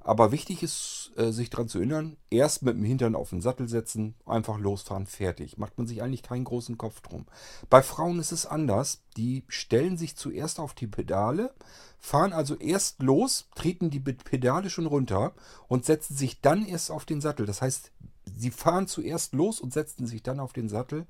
Aber 0.07 0.33
wichtig 0.33 0.63
ist, 0.63 1.13
äh, 1.17 1.33
sich 1.33 1.49
daran 1.49 1.69
zu 1.69 1.79
erinnern, 1.79 2.19
erst 2.29 2.63
mit 2.63 2.77
dem 2.77 2.85
Hintern 2.85 3.15
auf 3.15 3.31
den 3.31 3.41
Sattel 3.41 3.69
setzen, 3.69 4.15
einfach 4.27 4.59
losfahren, 4.59 5.07
fertig. 5.07 5.57
Macht 5.57 5.79
man 5.79 5.87
sich 5.87 6.03
eigentlich 6.03 6.23
keinen 6.23 6.45
großen 6.45 6.77
Kopf 6.77 7.01
drum. 7.01 7.25
Bei 7.71 7.81
Frauen 7.81 8.19
ist 8.19 8.31
es 8.31 8.45
anders. 8.45 9.03
Die 9.17 9.45
stellen 9.49 9.97
sich 9.97 10.15
zuerst 10.15 10.61
auf 10.61 10.75
die 10.75 10.87
Pedale, 10.87 11.55
fahren 11.99 12.35
also 12.35 12.55
erst 12.57 13.03
los, 13.03 13.49
treten 13.55 13.89
die 13.89 14.01
Pedale 14.01 14.69
schon 14.69 14.85
runter 14.85 15.33
und 15.69 15.87
setzen 15.87 16.15
sich 16.15 16.43
dann 16.43 16.67
erst 16.67 16.91
auf 16.91 17.07
den 17.07 17.23
Sattel. 17.23 17.47
Das 17.47 17.63
heißt, 17.63 17.91
sie 18.37 18.51
fahren 18.51 18.87
zuerst 18.87 19.33
los 19.33 19.59
und 19.59 19.73
setzen 19.73 20.07
sich 20.07 20.23
dann 20.23 20.39
auf 20.39 20.53
den 20.53 20.69
Sattel 20.69 21.07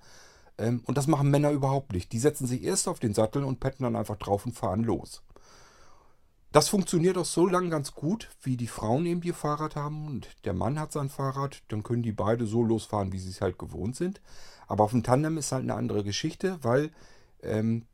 ähm, 0.59 0.83
und 0.87 0.97
das 0.97 1.07
machen 1.07 1.31
Männer 1.31 1.51
überhaupt 1.51 1.93
nicht. 1.93 2.13
Die 2.13 2.19
setzen 2.19 2.47
sich 2.47 2.63
erst 2.63 2.89
auf 2.89 2.99
den 2.99 3.15
Sattel 3.15 3.45
und 3.45 3.61
petten 3.61 3.85
dann 3.85 3.97
einfach 3.97 4.17
drauf 4.17 4.47
und 4.47 4.53
fahren 4.53 4.85
los. 4.85 5.23
Das 6.53 6.69
funktioniert 6.69 7.19
auch 7.19 7.25
so 7.25 7.49
lange 7.49 7.69
ganz 7.69 7.95
gut, 7.95 8.31
wie 8.43 8.57
die 8.57 8.69
Frauen 8.69 9.07
eben 9.07 9.23
ihr 9.23 9.35
Fahrrad 9.35 9.75
haben 9.75 10.07
und 10.07 10.29
der 10.45 10.53
Mann 10.53 10.79
hat 10.79 10.93
sein 10.93 11.09
Fahrrad. 11.09 11.63
Dann 11.67 11.83
können 11.83 12.05
die 12.05 12.13
beide 12.13 12.47
so 12.47 12.63
losfahren, 12.63 13.13
wie 13.13 13.19
sie 13.19 13.31
es 13.31 13.41
halt 13.41 13.59
gewohnt 13.59 13.97
sind. 13.97 14.21
Aber 14.69 14.85
auf 14.85 14.93
dem 14.93 15.03
Tandem 15.03 15.37
ist 15.37 15.51
halt 15.51 15.65
eine 15.65 15.75
andere 15.75 16.05
Geschichte, 16.05 16.59
weil 16.63 16.93
ähm, 17.43 17.87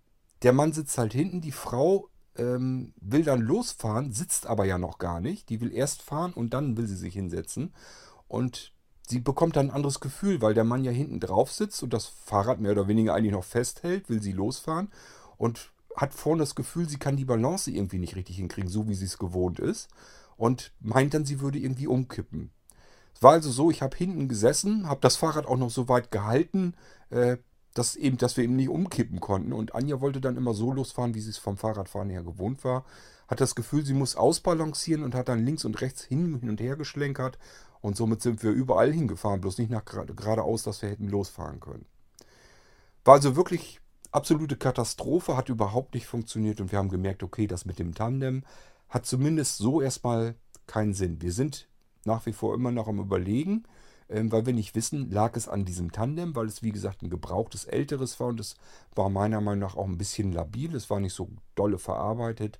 der 0.43 0.53
Mann 0.53 0.75
sitzt 0.75 0.99
halt 0.99 1.15
hinten, 1.15 1.41
die 1.41 1.53
Frau 1.53 2.11
ähm, 2.37 2.93
will 3.01 3.25
dann 3.25 3.41
losfahren, 3.41 4.13
sitzt 4.13 4.47
aber 4.47 4.67
ja 4.67 4.77
noch 4.77 4.99
gar 4.99 5.21
nicht. 5.21 5.49
Die 5.49 5.63
will 5.63 5.73
erst 5.73 6.03
fahren 6.03 6.35
und 6.35 6.53
dann 6.53 6.77
will 6.77 6.87
sie 6.87 6.97
sich 6.97 7.15
hinsetzen. 7.15 7.73
Und 8.29 8.75
sie 9.11 9.21
bekommt 9.21 9.57
dann 9.57 9.69
ein 9.69 9.75
anderes 9.75 10.01
Gefühl, 10.01 10.41
weil 10.41 10.55
der 10.55 10.65
Mann 10.65 10.85
ja 10.85 10.93
hinten 10.93 11.21
drauf 11.21 11.53
sitzt 11.53 11.83
und 11.83 11.93
das 11.93 12.07
Fahrrad 12.07 12.61
mehr 12.61 12.73
oder 12.73 12.89
weniger 12.89 13.15
eigentlich 13.15 13.33
noch 13.33 13.45
festhält, 13.45 14.09
will 14.09 14.23
sie 14.23 14.33
losfahren 14.33 14.91
und 15.37 15.73
hat 15.97 16.15
vorne 16.15 16.41
das 16.41 16.55
Gefühl, 16.55 16.89
sie 16.89 16.99
kann 16.99 17.17
die 17.17 17.25
Balance 17.25 17.71
irgendwie 17.71 17.99
nicht 17.99 18.17
richtig 18.17 18.37
hinkriegen, 18.37 18.71
so 18.71 18.89
wie 18.89 18.95
sie 18.95 19.05
es 19.05 19.19
gewohnt 19.19 19.59
ist. 19.59 19.89
Und 20.37 20.73
meint 20.81 21.13
dann, 21.13 21.27
sie 21.27 21.41
würde 21.41 21.59
irgendwie 21.59 21.87
umkippen. 21.87 22.51
Es 23.15 23.23
war 23.23 23.33
also 23.33 23.51
so, 23.51 23.71
ich 23.71 23.83
habe 23.83 23.97
hinten 23.97 24.29
gesessen, 24.29 24.89
habe 24.89 25.01
das 25.03 25.17
Fahrrad 25.17 25.47
auch 25.47 25.59
noch 25.59 25.71
so 25.71 25.89
weit 25.89 26.11
gehalten, 26.11 26.75
äh, 27.11 27.37
dass, 27.75 27.97
eben, 27.97 28.17
dass 28.17 28.37
wir 28.37 28.45
eben 28.45 28.57
nicht 28.57 28.71
umkippen 28.71 29.21
konnten. 29.21 29.53
Und 29.53 29.75
Anja 29.75 30.01
wollte 30.01 30.21
dann 30.21 30.37
immer 30.37 30.55
so 30.55 30.73
losfahren, 30.73 31.15
wie 31.15 31.21
sie 31.21 31.31
es 31.31 31.39
vom 31.39 31.57
Fahrradfahren 31.57 32.09
her 32.09 32.23
gewohnt 32.23 32.65
war. 32.65 32.85
Hat 33.29 33.41
das 33.41 33.55
Gefühl, 33.55 33.85
sie 33.85 33.95
muss 33.95 34.17
ausbalancieren 34.17 35.05
und 35.05 35.15
hat 35.15 35.29
dann 35.29 35.45
links 35.45 35.65
und 35.65 35.81
rechts 35.81 36.03
hin, 36.03 36.35
und 36.43 36.61
her 36.61 36.77
geschlenkert. 36.77 37.39
Und 37.81 37.97
somit 37.97 38.21
sind 38.21 38.43
wir 38.43 38.51
überall 38.51 38.93
hingefahren, 38.93 39.41
bloß 39.41 39.59
nicht 39.59 39.71
nach 39.71 39.85
geradeaus, 39.85 40.63
dass 40.63 40.83
wir 40.83 40.91
hätten 40.91 41.09
losfahren 41.09 41.61
können. 41.61 41.87
War 43.05 43.15
also 43.15 43.37
wirklich 43.37 43.81
absolute 44.13 44.57
Katastrophe, 44.57 45.37
hat 45.37 45.49
überhaupt 45.49 45.95
nicht 45.95 46.07
funktioniert 46.07 46.61
und 46.61 46.73
wir 46.73 46.79
haben 46.79 46.89
gemerkt, 46.89 47.23
okay, 47.23 47.47
das 47.47 47.65
mit 47.65 47.79
dem 47.79 47.95
Tandem 47.95 48.45
hat 48.89 49.07
zumindest 49.07 49.59
so 49.59 49.81
erstmal 49.81 50.35
keinen 50.67 50.95
Sinn. 50.95 51.23
Wir 51.23 51.33
sind 51.33 51.69
nach 52.05 52.27
wie 52.27 52.33
vor 52.33 52.55
immer 52.55 52.73
noch 52.73 52.89
am 52.89 52.99
Überlegen, 52.99 53.65
ähm, 54.09 54.33
weil 54.33 54.47
wir 54.47 54.53
nicht 54.53 54.75
wissen, 54.75 55.11
lag 55.11 55.37
es 55.37 55.49
an 55.49 55.65
diesem 55.65 55.93
Tandem, 55.93 56.35
weil 56.35 56.47
es 56.47 56.63
wie 56.63 56.73
gesagt 56.73 57.03
ein 57.03 57.11
gebrauchtes 57.11 57.65
älteres 57.65 58.19
war 58.21 58.29
und 58.29 58.41
es 58.41 58.57
war 58.95 59.09
meiner 59.09 59.41
Meinung 59.41 59.61
nach 59.61 59.77
auch 59.77 59.87
ein 59.87 59.99
bisschen 59.99 60.33
labil, 60.33 60.75
es 60.75 60.91
war 60.91 61.01
nicht 61.01 61.15
so 61.15 61.29
dolle 61.55 61.79
verarbeitet. 61.79 62.59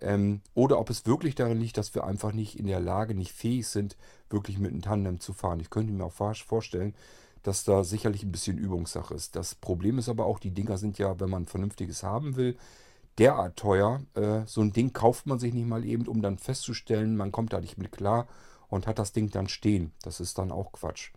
Ähm, 0.00 0.40
oder 0.54 0.78
ob 0.78 0.90
es 0.90 1.06
wirklich 1.06 1.34
darin 1.34 1.60
liegt, 1.60 1.78
dass 1.78 1.94
wir 1.94 2.04
einfach 2.04 2.32
nicht 2.32 2.58
in 2.58 2.66
der 2.66 2.80
Lage, 2.80 3.14
nicht 3.14 3.32
fähig 3.32 3.68
sind, 3.68 3.96
wirklich 4.30 4.58
mit 4.58 4.72
einem 4.72 4.82
Tandem 4.82 5.20
zu 5.20 5.32
fahren. 5.32 5.60
Ich 5.60 5.70
könnte 5.70 5.92
mir 5.92 6.04
auch 6.04 6.12
vorstellen, 6.12 6.94
dass 7.42 7.64
da 7.64 7.84
sicherlich 7.84 8.22
ein 8.22 8.32
bisschen 8.32 8.58
Übungssache 8.58 9.14
ist. 9.14 9.36
Das 9.36 9.54
Problem 9.54 9.98
ist 9.98 10.08
aber 10.08 10.26
auch, 10.26 10.38
die 10.38 10.50
Dinger 10.50 10.78
sind 10.78 10.98
ja, 10.98 11.20
wenn 11.20 11.30
man 11.30 11.46
vernünftiges 11.46 12.02
haben 12.02 12.36
will, 12.36 12.56
derart 13.18 13.56
teuer. 13.56 14.02
Äh, 14.14 14.40
so 14.46 14.60
ein 14.60 14.72
Ding 14.72 14.92
kauft 14.92 15.26
man 15.26 15.38
sich 15.38 15.52
nicht 15.52 15.68
mal 15.68 15.84
eben, 15.84 16.08
um 16.08 16.22
dann 16.22 16.38
festzustellen, 16.38 17.16
man 17.16 17.32
kommt 17.32 17.52
da 17.52 17.60
nicht 17.60 17.78
mit 17.78 17.92
klar 17.92 18.26
und 18.68 18.86
hat 18.86 18.98
das 18.98 19.12
Ding 19.12 19.30
dann 19.30 19.48
stehen. 19.48 19.92
Das 20.02 20.20
ist 20.20 20.38
dann 20.38 20.50
auch 20.50 20.72
Quatsch. 20.72 21.12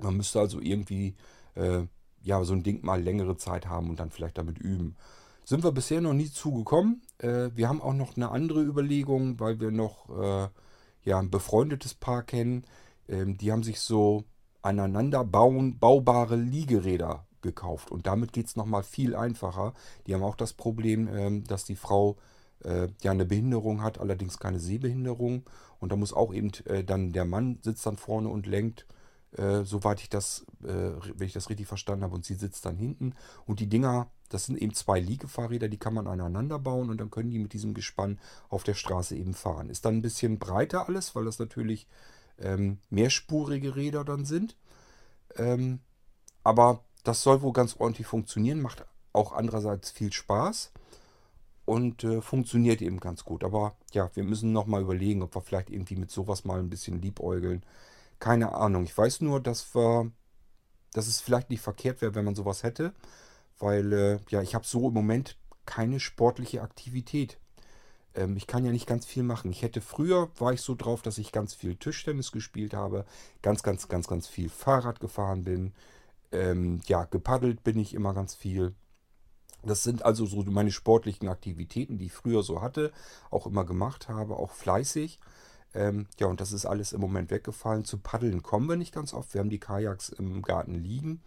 Man 0.00 0.16
müsste 0.16 0.40
also 0.40 0.60
irgendwie 0.60 1.14
äh, 1.54 1.82
ja 2.22 2.42
so 2.44 2.54
ein 2.54 2.62
Ding 2.62 2.84
mal 2.84 3.00
längere 3.00 3.36
Zeit 3.36 3.66
haben 3.66 3.90
und 3.90 4.00
dann 4.00 4.10
vielleicht 4.10 4.38
damit 4.38 4.58
üben. 4.58 4.96
Sind 5.44 5.64
wir 5.64 5.72
bisher 5.72 6.00
noch 6.00 6.14
nie 6.14 6.30
zugekommen. 6.30 7.02
Äh, 7.22 7.50
wir 7.54 7.68
haben 7.68 7.80
auch 7.80 7.94
noch 7.94 8.16
eine 8.16 8.30
andere 8.30 8.62
Überlegung, 8.62 9.40
weil 9.40 9.60
wir 9.60 9.70
noch 9.70 10.08
äh, 10.10 10.48
ja, 11.04 11.18
ein 11.18 11.30
befreundetes 11.30 11.94
Paar 11.94 12.22
kennen. 12.22 12.64
Ähm, 13.08 13.38
die 13.38 13.52
haben 13.52 13.62
sich 13.62 13.80
so 13.80 14.24
aneinander 14.62 15.24
bauen, 15.24 15.78
baubare 15.78 16.36
Liegeräder 16.36 17.26
gekauft. 17.40 17.90
Und 17.90 18.06
damit 18.06 18.32
geht 18.32 18.46
es 18.46 18.56
nochmal 18.56 18.82
viel 18.82 19.16
einfacher. 19.16 19.74
Die 20.06 20.14
haben 20.14 20.22
auch 20.22 20.36
das 20.36 20.52
Problem, 20.52 21.08
ähm, 21.08 21.44
dass 21.44 21.64
die 21.64 21.76
Frau 21.76 22.16
äh, 22.64 22.88
ja 23.02 23.10
eine 23.10 23.24
Behinderung 23.24 23.82
hat, 23.82 23.98
allerdings 23.98 24.38
keine 24.38 24.60
Sehbehinderung. 24.60 25.44
Und 25.80 25.90
da 25.92 25.96
muss 25.96 26.12
auch 26.12 26.32
eben 26.32 26.50
äh, 26.66 26.84
dann 26.84 27.12
der 27.12 27.24
Mann 27.24 27.58
sitzt 27.62 27.84
dann 27.86 27.96
vorne 27.96 28.28
und 28.28 28.46
lenkt, 28.46 28.86
äh, 29.36 29.64
soweit 29.64 30.00
ich 30.00 30.08
das, 30.08 30.44
äh, 30.62 30.92
wenn 31.14 31.26
ich 31.26 31.32
das 31.32 31.48
richtig 31.48 31.66
verstanden 31.66 32.04
habe, 32.04 32.14
und 32.14 32.24
sie 32.24 32.34
sitzt 32.34 32.66
dann 32.66 32.76
hinten. 32.76 33.14
Und 33.46 33.60
die 33.60 33.68
Dinger, 33.68 34.10
das 34.28 34.46
sind 34.46 34.60
eben 34.60 34.74
zwei 34.74 35.00
Liegefahrräder, 35.00 35.68
die 35.68 35.78
kann 35.78 35.94
man 35.94 36.06
aneinander 36.06 36.58
bauen 36.58 36.90
und 36.90 37.00
dann 37.00 37.10
können 37.10 37.30
die 37.30 37.38
mit 37.38 37.52
diesem 37.52 37.74
Gespann 37.74 38.18
auf 38.48 38.62
der 38.62 38.74
Straße 38.74 39.16
eben 39.16 39.34
fahren. 39.34 39.70
Ist 39.70 39.84
dann 39.84 39.96
ein 39.96 40.02
bisschen 40.02 40.38
breiter 40.38 40.88
alles, 40.88 41.14
weil 41.14 41.24
das 41.24 41.38
natürlich 41.38 41.86
ähm, 42.38 42.78
mehrspurige 42.90 43.76
Räder 43.76 44.04
dann 44.04 44.24
sind. 44.24 44.56
Ähm, 45.36 45.80
aber 46.44 46.84
das 47.04 47.22
soll 47.22 47.42
wohl 47.42 47.52
ganz 47.52 47.76
ordentlich 47.76 48.06
funktionieren, 48.06 48.60
macht 48.60 48.84
auch 49.12 49.32
andererseits 49.32 49.90
viel 49.90 50.12
Spaß 50.12 50.72
und 51.64 52.04
äh, 52.04 52.20
funktioniert 52.20 52.82
eben 52.82 53.00
ganz 53.00 53.24
gut. 53.24 53.44
Aber 53.44 53.76
ja, 53.92 54.10
wir 54.14 54.24
müssen 54.24 54.52
nochmal 54.52 54.82
überlegen, 54.82 55.22
ob 55.22 55.34
wir 55.34 55.42
vielleicht 55.42 55.70
irgendwie 55.70 55.96
mit 55.96 56.10
sowas 56.10 56.44
mal 56.44 56.58
ein 56.58 56.70
bisschen 56.70 57.00
liebäugeln. 57.00 57.64
Keine 58.22 58.54
Ahnung. 58.54 58.84
Ich 58.84 58.96
weiß 58.96 59.20
nur, 59.22 59.40
dass 59.40 59.74
wir, 59.74 60.12
dass 60.92 61.08
es 61.08 61.20
vielleicht 61.20 61.50
nicht 61.50 61.60
verkehrt 61.60 62.00
wäre, 62.00 62.14
wenn 62.14 62.24
man 62.24 62.36
sowas 62.36 62.62
hätte, 62.62 62.94
weil 63.58 63.92
äh, 63.92 64.18
ja, 64.28 64.40
ich 64.42 64.54
habe 64.54 64.64
so 64.64 64.86
im 64.86 64.94
Moment 64.94 65.36
keine 65.66 65.98
sportliche 65.98 66.62
Aktivität. 66.62 67.40
Ähm, 68.14 68.36
ich 68.36 68.46
kann 68.46 68.64
ja 68.64 68.70
nicht 68.70 68.86
ganz 68.86 69.06
viel 69.06 69.24
machen. 69.24 69.50
Ich 69.50 69.62
hätte 69.62 69.80
früher, 69.80 70.30
war 70.38 70.52
ich 70.52 70.60
so 70.60 70.76
drauf, 70.76 71.02
dass 71.02 71.18
ich 71.18 71.32
ganz 71.32 71.52
viel 71.52 71.74
Tischtennis 71.74 72.30
gespielt 72.30 72.74
habe, 72.74 73.06
ganz, 73.42 73.64
ganz, 73.64 73.88
ganz, 73.88 74.06
ganz 74.06 74.28
viel 74.28 74.50
Fahrrad 74.50 75.00
gefahren 75.00 75.42
bin. 75.42 75.72
Ähm, 76.30 76.80
ja, 76.86 77.06
gepaddelt 77.06 77.64
bin 77.64 77.76
ich 77.76 77.92
immer 77.92 78.14
ganz 78.14 78.36
viel. 78.36 78.72
Das 79.64 79.82
sind 79.82 80.04
also 80.04 80.26
so 80.26 80.44
meine 80.44 80.70
sportlichen 80.70 81.26
Aktivitäten, 81.26 81.98
die 81.98 82.06
ich 82.06 82.12
früher 82.12 82.44
so 82.44 82.62
hatte, 82.62 82.92
auch 83.32 83.48
immer 83.48 83.64
gemacht 83.64 84.08
habe, 84.08 84.36
auch 84.36 84.52
fleißig. 84.52 85.18
Ähm, 85.74 86.06
ja, 86.18 86.26
und 86.26 86.40
das 86.40 86.52
ist 86.52 86.66
alles 86.66 86.92
im 86.92 87.00
Moment 87.00 87.30
weggefallen. 87.30 87.84
Zu 87.84 87.98
Paddeln 87.98 88.42
kommen 88.42 88.68
wir 88.68 88.76
nicht 88.76 88.94
ganz 88.94 89.14
oft. 89.14 89.32
Wir 89.34 89.40
haben 89.40 89.50
die 89.50 89.60
Kajaks 89.60 90.10
im 90.10 90.42
Garten 90.42 90.74
liegen. 90.74 91.22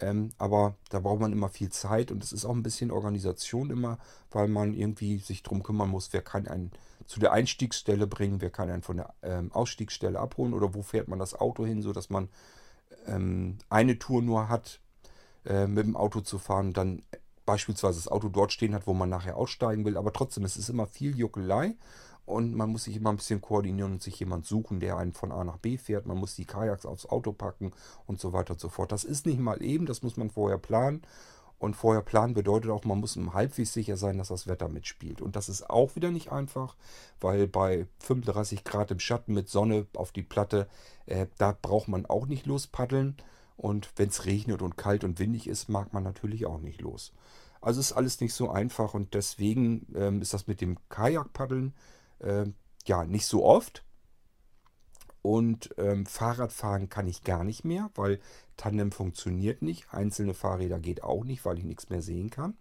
Ähm, 0.00 0.30
aber 0.38 0.74
da 0.90 1.00
braucht 1.00 1.20
man 1.20 1.32
immer 1.32 1.48
viel 1.48 1.70
Zeit 1.70 2.10
und 2.10 2.24
es 2.24 2.32
ist 2.32 2.44
auch 2.44 2.54
ein 2.54 2.62
bisschen 2.62 2.90
Organisation 2.90 3.70
immer, 3.70 3.98
weil 4.32 4.48
man 4.48 4.74
irgendwie 4.74 5.18
sich 5.18 5.42
darum 5.42 5.62
kümmern 5.62 5.90
muss, 5.90 6.12
wer 6.12 6.22
kann 6.22 6.48
einen 6.48 6.72
zu 7.06 7.20
der 7.20 7.32
Einstiegsstelle 7.32 8.06
bringen, 8.06 8.40
wer 8.40 8.50
kann 8.50 8.70
einen 8.70 8.82
von 8.82 8.96
der 8.96 9.14
ähm, 9.22 9.52
Ausstiegsstelle 9.52 10.18
abholen 10.18 10.54
oder 10.54 10.74
wo 10.74 10.82
fährt 10.82 11.08
man 11.08 11.18
das 11.18 11.34
Auto 11.34 11.64
hin, 11.64 11.82
sodass 11.82 12.10
man 12.10 12.28
ähm, 13.06 13.58
eine 13.68 13.98
Tour 13.98 14.22
nur 14.22 14.48
hat, 14.48 14.80
äh, 15.44 15.66
mit 15.66 15.86
dem 15.86 15.96
Auto 15.96 16.20
zu 16.20 16.38
fahren 16.38 16.72
dann 16.72 17.02
beispielsweise 17.44 17.98
das 17.98 18.08
Auto 18.08 18.28
dort 18.28 18.52
stehen 18.52 18.74
hat, 18.74 18.86
wo 18.86 18.94
man 18.94 19.08
nachher 19.08 19.36
aussteigen 19.36 19.84
will. 19.84 19.96
Aber 19.96 20.12
trotzdem, 20.12 20.44
es 20.44 20.56
ist 20.56 20.68
immer 20.68 20.86
viel 20.86 21.16
Juckelei 21.16 21.74
und 22.24 22.54
man 22.54 22.70
muss 22.70 22.84
sich 22.84 22.96
immer 22.96 23.10
ein 23.10 23.16
bisschen 23.16 23.40
koordinieren 23.40 23.92
und 23.92 24.02
sich 24.02 24.18
jemand 24.20 24.46
suchen, 24.46 24.80
der 24.80 24.96
einen 24.96 25.12
von 25.12 25.32
A 25.32 25.44
nach 25.44 25.58
B 25.58 25.76
fährt. 25.76 26.06
Man 26.06 26.18
muss 26.18 26.36
die 26.36 26.44
Kajaks 26.44 26.86
aufs 26.86 27.06
Auto 27.06 27.32
packen 27.32 27.72
und 28.06 28.20
so 28.20 28.32
weiter 28.32 28.52
und 28.52 28.60
so 28.60 28.68
fort. 28.68 28.92
Das 28.92 29.04
ist 29.04 29.26
nicht 29.26 29.40
mal 29.40 29.62
eben, 29.62 29.86
das 29.86 30.02
muss 30.02 30.16
man 30.16 30.30
vorher 30.30 30.58
planen. 30.58 31.02
Und 31.58 31.76
vorher 31.76 32.02
planen 32.02 32.34
bedeutet 32.34 32.72
auch, 32.72 32.84
man 32.84 32.98
muss 32.98 33.16
halbwegs 33.16 33.72
sicher 33.72 33.96
sein, 33.96 34.18
dass 34.18 34.28
das 34.28 34.48
Wetter 34.48 34.68
mitspielt. 34.68 35.20
Und 35.20 35.36
das 35.36 35.48
ist 35.48 35.70
auch 35.70 35.94
wieder 35.94 36.10
nicht 36.10 36.32
einfach, 36.32 36.76
weil 37.20 37.46
bei 37.46 37.86
35 38.00 38.64
Grad 38.64 38.90
im 38.90 38.98
Schatten 38.98 39.32
mit 39.32 39.48
Sonne 39.48 39.86
auf 39.94 40.10
die 40.10 40.24
Platte, 40.24 40.68
äh, 41.06 41.26
da 41.38 41.56
braucht 41.60 41.86
man 41.86 42.04
auch 42.06 42.26
nicht 42.26 42.46
lospaddeln. 42.46 43.16
Und 43.56 43.90
wenn 43.94 44.08
es 44.08 44.24
regnet 44.24 44.60
und 44.60 44.76
kalt 44.76 45.04
und 45.04 45.20
windig 45.20 45.46
ist, 45.46 45.68
mag 45.68 45.92
man 45.92 46.02
natürlich 46.02 46.46
auch 46.46 46.58
nicht 46.58 46.80
los. 46.80 47.12
Also 47.60 47.78
ist 47.78 47.92
alles 47.92 48.20
nicht 48.20 48.34
so 48.34 48.50
einfach 48.50 48.92
und 48.92 49.14
deswegen 49.14 49.86
ähm, 49.94 50.20
ist 50.20 50.34
das 50.34 50.48
mit 50.48 50.60
dem 50.60 50.78
Kajakpaddeln 50.88 51.74
äh, 52.22 52.46
ja 52.86 53.04
nicht 53.04 53.26
so 53.26 53.44
oft. 53.44 53.84
Und 55.22 55.72
ähm, 55.78 56.04
Fahrradfahren 56.04 56.88
kann 56.88 57.06
ich 57.06 57.22
gar 57.22 57.44
nicht 57.44 57.64
mehr, 57.64 57.90
weil 57.94 58.18
Tandem 58.56 58.92
funktioniert 58.92 59.62
nicht. 59.62 59.92
Einzelne 59.92 60.34
Fahrräder 60.34 60.78
geht 60.78 61.02
auch 61.02 61.24
nicht, 61.24 61.44
weil 61.44 61.58
ich 61.58 61.64
nichts 61.64 61.90
mehr 61.90 62.02
sehen 62.02 62.30
kann. 62.30 62.56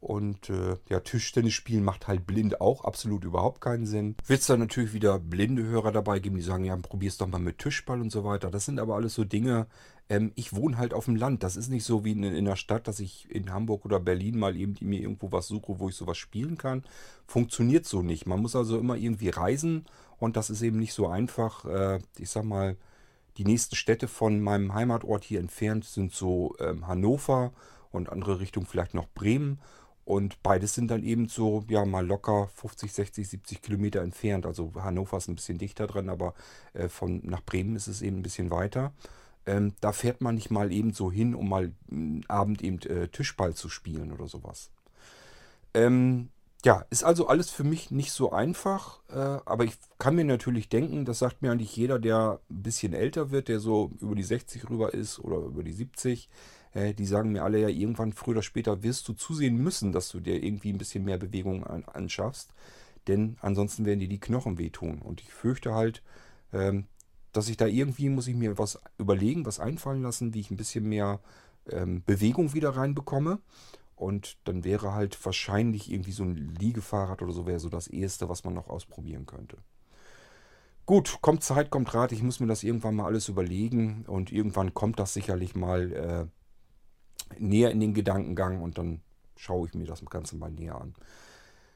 Und 0.00 0.48
äh, 0.48 0.76
ja, 0.88 1.00
Tischtennis 1.00 1.54
spielen 1.54 1.82
macht 1.82 2.06
halt 2.06 2.24
blind 2.26 2.60
auch 2.60 2.84
absolut 2.84 3.24
überhaupt 3.24 3.60
keinen 3.60 3.84
Sinn. 3.84 4.14
Wird 4.26 4.40
es 4.40 4.46
dann 4.46 4.60
natürlich 4.60 4.92
wieder 4.92 5.18
blinde 5.18 5.64
Hörer 5.64 5.90
dabei 5.90 6.20
geben, 6.20 6.36
die 6.36 6.42
sagen, 6.42 6.64
ja, 6.64 6.76
probier's 6.76 7.18
doch 7.18 7.26
mal 7.26 7.40
mit 7.40 7.58
Tischball 7.58 8.00
und 8.00 8.10
so 8.10 8.24
weiter. 8.24 8.50
Das 8.50 8.64
sind 8.64 8.78
aber 8.78 8.94
alles 8.94 9.14
so 9.14 9.24
Dinge, 9.24 9.66
ähm, 10.08 10.32
ich 10.36 10.54
wohne 10.54 10.78
halt 10.78 10.94
auf 10.94 11.06
dem 11.06 11.16
Land. 11.16 11.42
Das 11.42 11.56
ist 11.56 11.68
nicht 11.68 11.84
so 11.84 12.04
wie 12.04 12.12
in, 12.12 12.22
in 12.22 12.44
der 12.44 12.56
Stadt, 12.56 12.88
dass 12.88 13.00
ich 13.00 13.30
in 13.30 13.52
Hamburg 13.52 13.84
oder 13.84 14.00
Berlin 14.00 14.38
mal 14.38 14.56
eben 14.56 14.74
mir 14.80 15.00
irgendwo 15.00 15.32
was 15.32 15.48
suche, 15.48 15.78
wo 15.78 15.88
ich 15.88 15.94
sowas 15.94 16.16
spielen 16.16 16.56
kann. 16.56 16.84
Funktioniert 17.26 17.86
so 17.86 18.02
nicht. 18.02 18.26
Man 18.26 18.40
muss 18.40 18.56
also 18.56 18.78
immer 18.78 18.96
irgendwie 18.96 19.28
reisen 19.28 19.84
und 20.18 20.36
das 20.36 20.50
ist 20.50 20.62
eben 20.62 20.78
nicht 20.78 20.92
so 20.92 21.08
einfach. 21.08 21.64
Äh, 21.64 22.00
ich 22.18 22.30
sag 22.30 22.44
mal, 22.44 22.76
die 23.36 23.44
nächsten 23.44 23.76
Städte 23.76 24.08
von 24.08 24.40
meinem 24.40 24.74
Heimatort 24.74 25.24
hier 25.24 25.40
entfernt 25.40 25.84
sind 25.84 26.12
so 26.12 26.56
ähm, 26.58 26.86
Hannover 26.86 27.52
und 27.90 28.10
andere 28.10 28.40
Richtung 28.40 28.66
vielleicht 28.66 28.94
noch 28.94 29.08
Bremen. 29.08 29.60
Und 30.08 30.42
beides 30.42 30.72
sind 30.72 30.90
dann 30.90 31.02
eben 31.02 31.28
so, 31.28 31.66
ja, 31.68 31.84
mal 31.84 32.06
locker 32.06 32.48
50, 32.54 32.90
60, 32.94 33.28
70 33.28 33.60
Kilometer 33.60 34.00
entfernt. 34.00 34.46
Also 34.46 34.72
Hannover 34.76 35.18
ist 35.18 35.28
ein 35.28 35.34
bisschen 35.34 35.58
dichter 35.58 35.86
dran, 35.86 36.08
aber 36.08 36.32
äh, 36.72 36.88
von 36.88 37.20
nach 37.24 37.42
Bremen 37.42 37.76
ist 37.76 37.88
es 37.88 38.00
eben 38.00 38.16
ein 38.16 38.22
bisschen 38.22 38.50
weiter. 38.50 38.94
Ähm, 39.44 39.74
da 39.82 39.92
fährt 39.92 40.22
man 40.22 40.36
nicht 40.36 40.50
mal 40.50 40.72
eben 40.72 40.94
so 40.94 41.12
hin, 41.12 41.34
um 41.34 41.50
mal 41.50 41.72
einen 41.90 42.24
Abend 42.26 42.62
eben 42.62 42.78
äh, 42.84 43.08
Tischball 43.08 43.52
zu 43.52 43.68
spielen 43.68 44.10
oder 44.10 44.28
sowas. 44.28 44.70
Ähm, 45.74 46.30
ja, 46.64 46.86
ist 46.88 47.04
also 47.04 47.28
alles 47.28 47.50
für 47.50 47.64
mich 47.64 47.90
nicht 47.90 48.12
so 48.12 48.32
einfach, 48.32 49.00
äh, 49.10 49.40
aber 49.44 49.64
ich 49.64 49.74
kann 49.98 50.16
mir 50.16 50.24
natürlich 50.24 50.70
denken, 50.70 51.04
das 51.04 51.18
sagt 51.18 51.42
mir 51.42 51.52
eigentlich 51.52 51.76
jeder, 51.76 51.98
der 51.98 52.40
ein 52.48 52.62
bisschen 52.62 52.94
älter 52.94 53.30
wird, 53.30 53.48
der 53.48 53.60
so 53.60 53.90
über 54.00 54.14
die 54.14 54.22
60 54.22 54.70
rüber 54.70 54.94
ist 54.94 55.18
oder 55.18 55.36
über 55.36 55.62
die 55.62 55.72
70, 55.72 56.30
äh, 56.72 56.94
die 56.94 57.06
sagen 57.06 57.32
mir 57.32 57.44
alle 57.44 57.60
ja, 57.60 57.68
irgendwann 57.68 58.12
früher 58.12 58.36
oder 58.36 58.42
später 58.42 58.82
wirst 58.82 59.08
du 59.08 59.12
zusehen 59.12 59.56
müssen, 59.56 59.92
dass 59.92 60.08
du 60.08 60.20
dir 60.20 60.42
irgendwie 60.42 60.72
ein 60.72 60.78
bisschen 60.78 61.04
mehr 61.04 61.18
Bewegung 61.18 61.64
an, 61.64 61.84
anschaffst. 61.84 62.52
Denn 63.06 63.36
ansonsten 63.40 63.84
werden 63.84 64.00
dir 64.00 64.08
die 64.08 64.20
Knochen 64.20 64.58
wehtun. 64.58 65.00
Und 65.00 65.20
ich 65.20 65.32
fürchte 65.32 65.74
halt, 65.74 66.02
ähm, 66.52 66.86
dass 67.32 67.48
ich 67.48 67.56
da 67.56 67.66
irgendwie, 67.66 68.08
muss 68.08 68.28
ich 68.28 68.34
mir 68.34 68.58
was 68.58 68.78
überlegen, 68.98 69.46
was 69.46 69.60
einfallen 69.60 70.02
lassen, 70.02 70.34
wie 70.34 70.40
ich 70.40 70.50
ein 70.50 70.56
bisschen 70.56 70.88
mehr 70.88 71.20
ähm, 71.70 72.02
Bewegung 72.04 72.54
wieder 72.54 72.70
reinbekomme. 72.70 73.38
Und 73.96 74.38
dann 74.44 74.64
wäre 74.64 74.94
halt 74.94 75.24
wahrscheinlich 75.24 75.90
irgendwie 75.90 76.12
so 76.12 76.22
ein 76.22 76.36
Liegefahrrad 76.36 77.20
oder 77.22 77.32
so 77.32 77.46
wäre 77.46 77.58
so 77.58 77.68
das 77.68 77.88
Erste, 77.88 78.28
was 78.28 78.44
man 78.44 78.54
noch 78.54 78.68
ausprobieren 78.68 79.26
könnte. 79.26 79.56
Gut, 80.86 81.18
kommt 81.20 81.42
Zeit, 81.42 81.68
kommt 81.68 81.92
Rat. 81.92 82.12
Ich 82.12 82.22
muss 82.22 82.40
mir 82.40 82.46
das 82.46 82.62
irgendwann 82.62 82.94
mal 82.94 83.04
alles 83.04 83.28
überlegen 83.28 84.04
und 84.06 84.32
irgendwann 84.32 84.72
kommt 84.72 84.98
das 84.98 85.12
sicherlich 85.12 85.54
mal 85.54 85.92
äh, 85.92 86.26
näher 87.38 87.70
in 87.70 87.80
den 87.80 87.94
Gedankengang 87.94 88.62
und 88.62 88.78
dann 88.78 89.00
schaue 89.36 89.68
ich 89.68 89.74
mir 89.74 89.86
das 89.86 90.04
Ganze 90.04 90.36
mal 90.36 90.50
näher 90.50 90.80
an. 90.80 90.94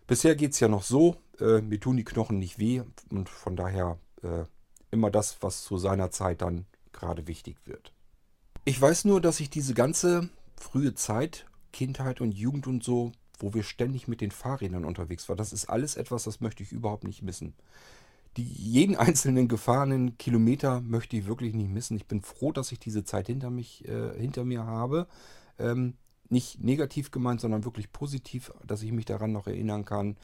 Bisher 0.07 0.35
geht 0.35 0.53
es 0.53 0.61
ja 0.61 0.69
noch 0.69 0.83
so, 0.83 1.17
äh, 1.41 1.61
mir 1.61 1.81
tun 1.81 1.97
die 1.97 2.05
Knochen 2.05 2.39
nicht 2.39 2.59
weh 2.59 2.83
und 3.11 3.29
von 3.29 3.57
daher 3.57 3.99
äh, 4.23 4.45
immer 4.91 5.11
das, 5.11 5.39
was 5.41 5.63
zu 5.63 5.79
seiner 5.79 6.11
Zeit 6.11 6.43
dann 6.43 6.67
gerade 6.93 7.27
wichtig 7.27 7.57
wird. 7.65 7.93
Ich 8.65 8.81
weiß 8.81 9.07
nur, 9.07 9.21
dass 9.21 9.41
ich 9.41 9.51
diese 9.51 9.75
ganze 9.75 10.29
frühe 10.57 10.95
Zeit, 10.95 11.47
Kindheit 11.73 12.21
und 12.21 12.33
Jugend 12.33 12.67
und 12.67 12.85
so, 12.85 13.13
wo 13.39 13.55
wir 13.55 13.65
ständig 13.65 14.07
mit 14.07 14.21
den 14.21 14.31
Fahrrädern 14.31 14.85
unterwegs 14.85 15.29
waren, 15.29 15.39
das 15.39 15.53
ist 15.53 15.67
alles 15.67 15.97
etwas, 15.97 16.25
das 16.25 16.41
möchte 16.41 16.63
ich 16.63 16.71
überhaupt 16.71 17.05
nicht 17.05 17.23
missen. 17.23 17.55
Die, 18.37 18.45
jeden 18.45 18.97
einzelnen 19.09 19.49
gefahrenen 19.49 20.17
Kilometer 20.19 20.81
möchte 20.81 21.17
ich 21.17 21.27
wirklich 21.27 21.55
nicht 21.55 21.71
missen. 21.71 21.97
Ich 21.97 22.07
bin 22.07 22.23
froh, 22.23 22.53
dass 22.53 22.73
ich 22.73 22.79
diese 22.79 23.05
Zeit 23.05 23.27
hinter, 23.27 23.51
mich, 23.51 23.87
äh, 23.89 24.19
hinter 24.19 24.45
mir 24.45 24.65
habe. 24.65 25.07
Ähm, 25.59 25.95
nicht 26.29 26.61
negativ 26.61 27.11
gemeint, 27.11 27.41
sondern 27.41 27.65
wirklich 27.65 27.93
positiv, 27.93 28.53
dass 28.67 28.83
ich 28.83 28.93
mich 28.93 29.05
daran 29.05 29.33
noch 29.33 29.47
erinnern 29.47 29.85
kann. 29.85 30.17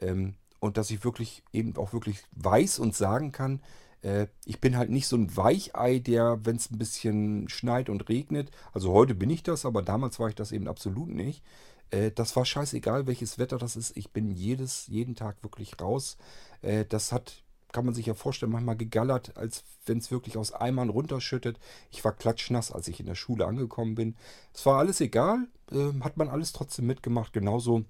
Ähm, 0.00 0.34
und 0.60 0.76
dass 0.76 0.90
ich 0.90 1.04
wirklich 1.04 1.42
eben 1.52 1.76
auch 1.76 1.92
wirklich 1.92 2.22
weiß 2.32 2.78
und 2.78 2.94
sagen 2.94 3.32
kann, 3.32 3.60
äh, 4.02 4.28
ich 4.44 4.60
bin 4.60 4.76
halt 4.76 4.90
nicht 4.90 5.06
so 5.06 5.16
ein 5.16 5.36
Weichei, 5.36 5.98
der, 5.98 6.44
wenn 6.44 6.56
es 6.56 6.70
ein 6.70 6.78
bisschen 6.78 7.48
schneit 7.48 7.88
und 7.88 8.08
regnet, 8.08 8.50
also 8.72 8.92
heute 8.92 9.14
bin 9.14 9.30
ich 9.30 9.42
das, 9.42 9.66
aber 9.66 9.82
damals 9.82 10.18
war 10.18 10.28
ich 10.28 10.34
das 10.34 10.52
eben 10.52 10.68
absolut 10.68 11.08
nicht. 11.08 11.42
Äh, 11.90 12.10
das 12.12 12.34
war 12.36 12.44
scheißegal, 12.44 13.06
welches 13.06 13.38
Wetter 13.38 13.58
das 13.58 13.76
ist. 13.76 13.96
Ich 13.96 14.12
bin 14.12 14.30
jedes, 14.30 14.86
jeden 14.86 15.14
Tag 15.14 15.42
wirklich 15.42 15.80
raus. 15.80 16.16
Äh, 16.62 16.84
das 16.84 17.12
hat 17.12 17.42
kann 17.76 17.84
man 17.84 17.94
sich 17.94 18.06
ja 18.06 18.14
vorstellen, 18.14 18.52
manchmal 18.52 18.78
gegallert, 18.78 19.36
als 19.36 19.62
wenn 19.84 19.98
es 19.98 20.10
wirklich 20.10 20.38
aus 20.38 20.50
Eimern 20.50 20.88
runterschüttet. 20.88 21.58
Ich 21.90 22.02
war 22.06 22.12
klatschnass, 22.12 22.72
als 22.72 22.88
ich 22.88 23.00
in 23.00 23.04
der 23.04 23.16
Schule 23.16 23.44
angekommen 23.44 23.94
bin. 23.94 24.16
Es 24.54 24.64
war 24.64 24.78
alles 24.78 25.02
egal, 25.02 25.46
äh, 25.70 25.92
hat 26.00 26.16
man 26.16 26.30
alles 26.30 26.54
trotzdem 26.54 26.86
mitgemacht. 26.86 27.34
Genauso 27.34 27.84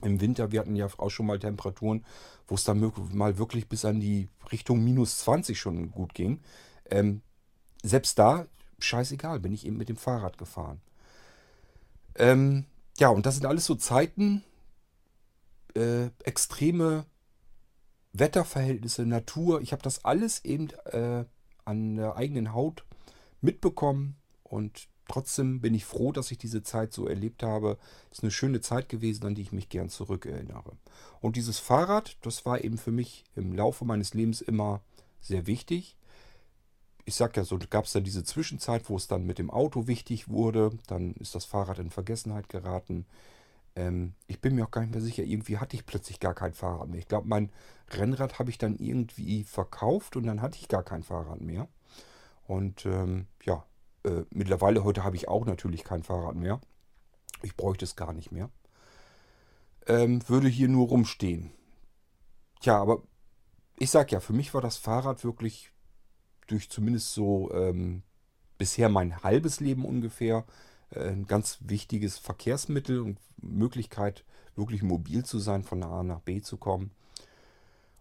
im 0.00 0.22
Winter, 0.22 0.50
wir 0.50 0.60
hatten 0.60 0.76
ja 0.76 0.88
auch 0.96 1.10
schon 1.10 1.26
mal 1.26 1.38
Temperaturen, 1.38 2.06
wo 2.48 2.54
es 2.54 2.64
dann 2.64 2.80
mal 3.12 3.36
wirklich 3.36 3.68
bis 3.68 3.84
an 3.84 4.00
die 4.00 4.30
Richtung 4.50 4.82
minus 4.82 5.18
20 5.18 5.60
schon 5.60 5.90
gut 5.90 6.14
ging. 6.14 6.40
Ähm, 6.90 7.20
selbst 7.82 8.18
da, 8.18 8.46
scheißegal, 8.78 9.40
bin 9.40 9.52
ich 9.52 9.66
eben 9.66 9.76
mit 9.76 9.90
dem 9.90 9.96
Fahrrad 9.96 10.38
gefahren. 10.38 10.80
Ähm, 12.14 12.64
ja, 12.96 13.10
und 13.10 13.26
das 13.26 13.34
sind 13.34 13.44
alles 13.44 13.66
so 13.66 13.74
Zeiten, 13.74 14.42
äh, 15.74 16.06
extreme 16.24 17.04
Wetterverhältnisse, 18.12 19.06
Natur. 19.06 19.60
Ich 19.62 19.72
habe 19.72 19.82
das 19.82 20.04
alles 20.04 20.44
eben 20.44 20.68
äh, 20.86 21.24
an 21.64 21.96
der 21.96 22.16
eigenen 22.16 22.52
Haut 22.52 22.84
mitbekommen 23.40 24.16
und 24.42 24.88
trotzdem 25.08 25.60
bin 25.60 25.74
ich 25.74 25.84
froh, 25.84 26.12
dass 26.12 26.30
ich 26.30 26.38
diese 26.38 26.62
Zeit 26.62 26.92
so 26.92 27.06
erlebt 27.06 27.42
habe. 27.42 27.78
Es 28.10 28.18
ist 28.18 28.24
eine 28.24 28.30
schöne 28.30 28.60
Zeit 28.60 28.88
gewesen, 28.88 29.26
an 29.26 29.34
die 29.34 29.42
ich 29.42 29.52
mich 29.52 29.68
gern 29.68 29.88
zurückerinnere. 29.88 30.76
Und 31.20 31.36
dieses 31.36 31.58
Fahrrad, 31.58 32.16
das 32.22 32.44
war 32.46 32.62
eben 32.62 32.78
für 32.78 32.92
mich 32.92 33.24
im 33.34 33.52
Laufe 33.52 33.84
meines 33.84 34.14
Lebens 34.14 34.40
immer 34.40 34.80
sehr 35.20 35.46
wichtig. 35.46 35.96
Ich 37.04 37.14
sag 37.14 37.36
ja 37.36 37.44
so, 37.44 37.58
gab 37.70 37.86
es 37.86 37.92
dann 37.92 38.04
diese 38.04 38.24
Zwischenzeit, 38.24 38.88
wo 38.88 38.96
es 38.96 39.08
dann 39.08 39.26
mit 39.26 39.38
dem 39.38 39.50
Auto 39.50 39.86
wichtig 39.86 40.28
wurde. 40.28 40.70
Dann 40.86 41.14
ist 41.14 41.34
das 41.34 41.44
Fahrrad 41.44 41.78
in 41.78 41.90
Vergessenheit 41.90 42.48
geraten. 42.48 43.06
Ähm, 43.74 44.14
ich 44.26 44.40
bin 44.40 44.54
mir 44.54 44.64
auch 44.64 44.70
gar 44.70 44.82
nicht 44.82 44.92
mehr 44.92 45.00
sicher. 45.00 45.22
Irgendwie 45.22 45.58
hatte 45.58 45.76
ich 45.76 45.86
plötzlich 45.86 46.20
gar 46.20 46.34
kein 46.34 46.52
Fahrrad 46.52 46.88
mehr. 46.88 46.98
Ich 46.98 47.08
glaube, 47.08 47.28
mein 47.28 47.50
Rennrad 47.90 48.38
habe 48.38 48.50
ich 48.50 48.58
dann 48.58 48.76
irgendwie 48.76 49.44
verkauft 49.44 50.16
und 50.16 50.24
dann 50.24 50.42
hatte 50.42 50.58
ich 50.58 50.68
gar 50.68 50.82
kein 50.82 51.02
Fahrrad 51.02 51.40
mehr. 51.40 51.68
Und 52.46 52.86
ähm, 52.86 53.26
ja, 53.44 53.64
äh, 54.04 54.24
mittlerweile 54.30 54.84
heute 54.84 55.04
habe 55.04 55.16
ich 55.16 55.28
auch 55.28 55.46
natürlich 55.46 55.84
kein 55.84 56.02
Fahrrad 56.02 56.34
mehr. 56.34 56.60
Ich 57.42 57.56
bräuchte 57.56 57.84
es 57.84 57.96
gar 57.96 58.12
nicht 58.12 58.32
mehr. 58.32 58.50
Ähm, 59.86 60.26
würde 60.28 60.48
hier 60.48 60.68
nur 60.68 60.88
rumstehen. 60.88 61.50
Tja, 62.60 62.80
aber 62.80 63.02
ich 63.78 63.90
sag 63.90 64.12
ja, 64.12 64.20
für 64.20 64.32
mich 64.32 64.54
war 64.54 64.60
das 64.60 64.76
Fahrrad 64.76 65.24
wirklich 65.24 65.72
durch 66.46 66.70
zumindest 66.70 67.14
so 67.14 67.50
ähm, 67.52 68.02
bisher 68.58 68.88
mein 68.88 69.22
halbes 69.22 69.60
Leben 69.60 69.84
ungefähr 69.84 70.38
äh, 70.38 70.71
ein 70.96 71.26
ganz 71.26 71.58
wichtiges 71.60 72.18
Verkehrsmittel 72.18 73.00
und 73.00 73.18
Möglichkeit, 73.40 74.24
wirklich 74.56 74.82
mobil 74.82 75.24
zu 75.24 75.38
sein, 75.38 75.64
von 75.64 75.82
A 75.82 76.02
nach 76.02 76.20
B 76.20 76.40
zu 76.40 76.56
kommen. 76.56 76.90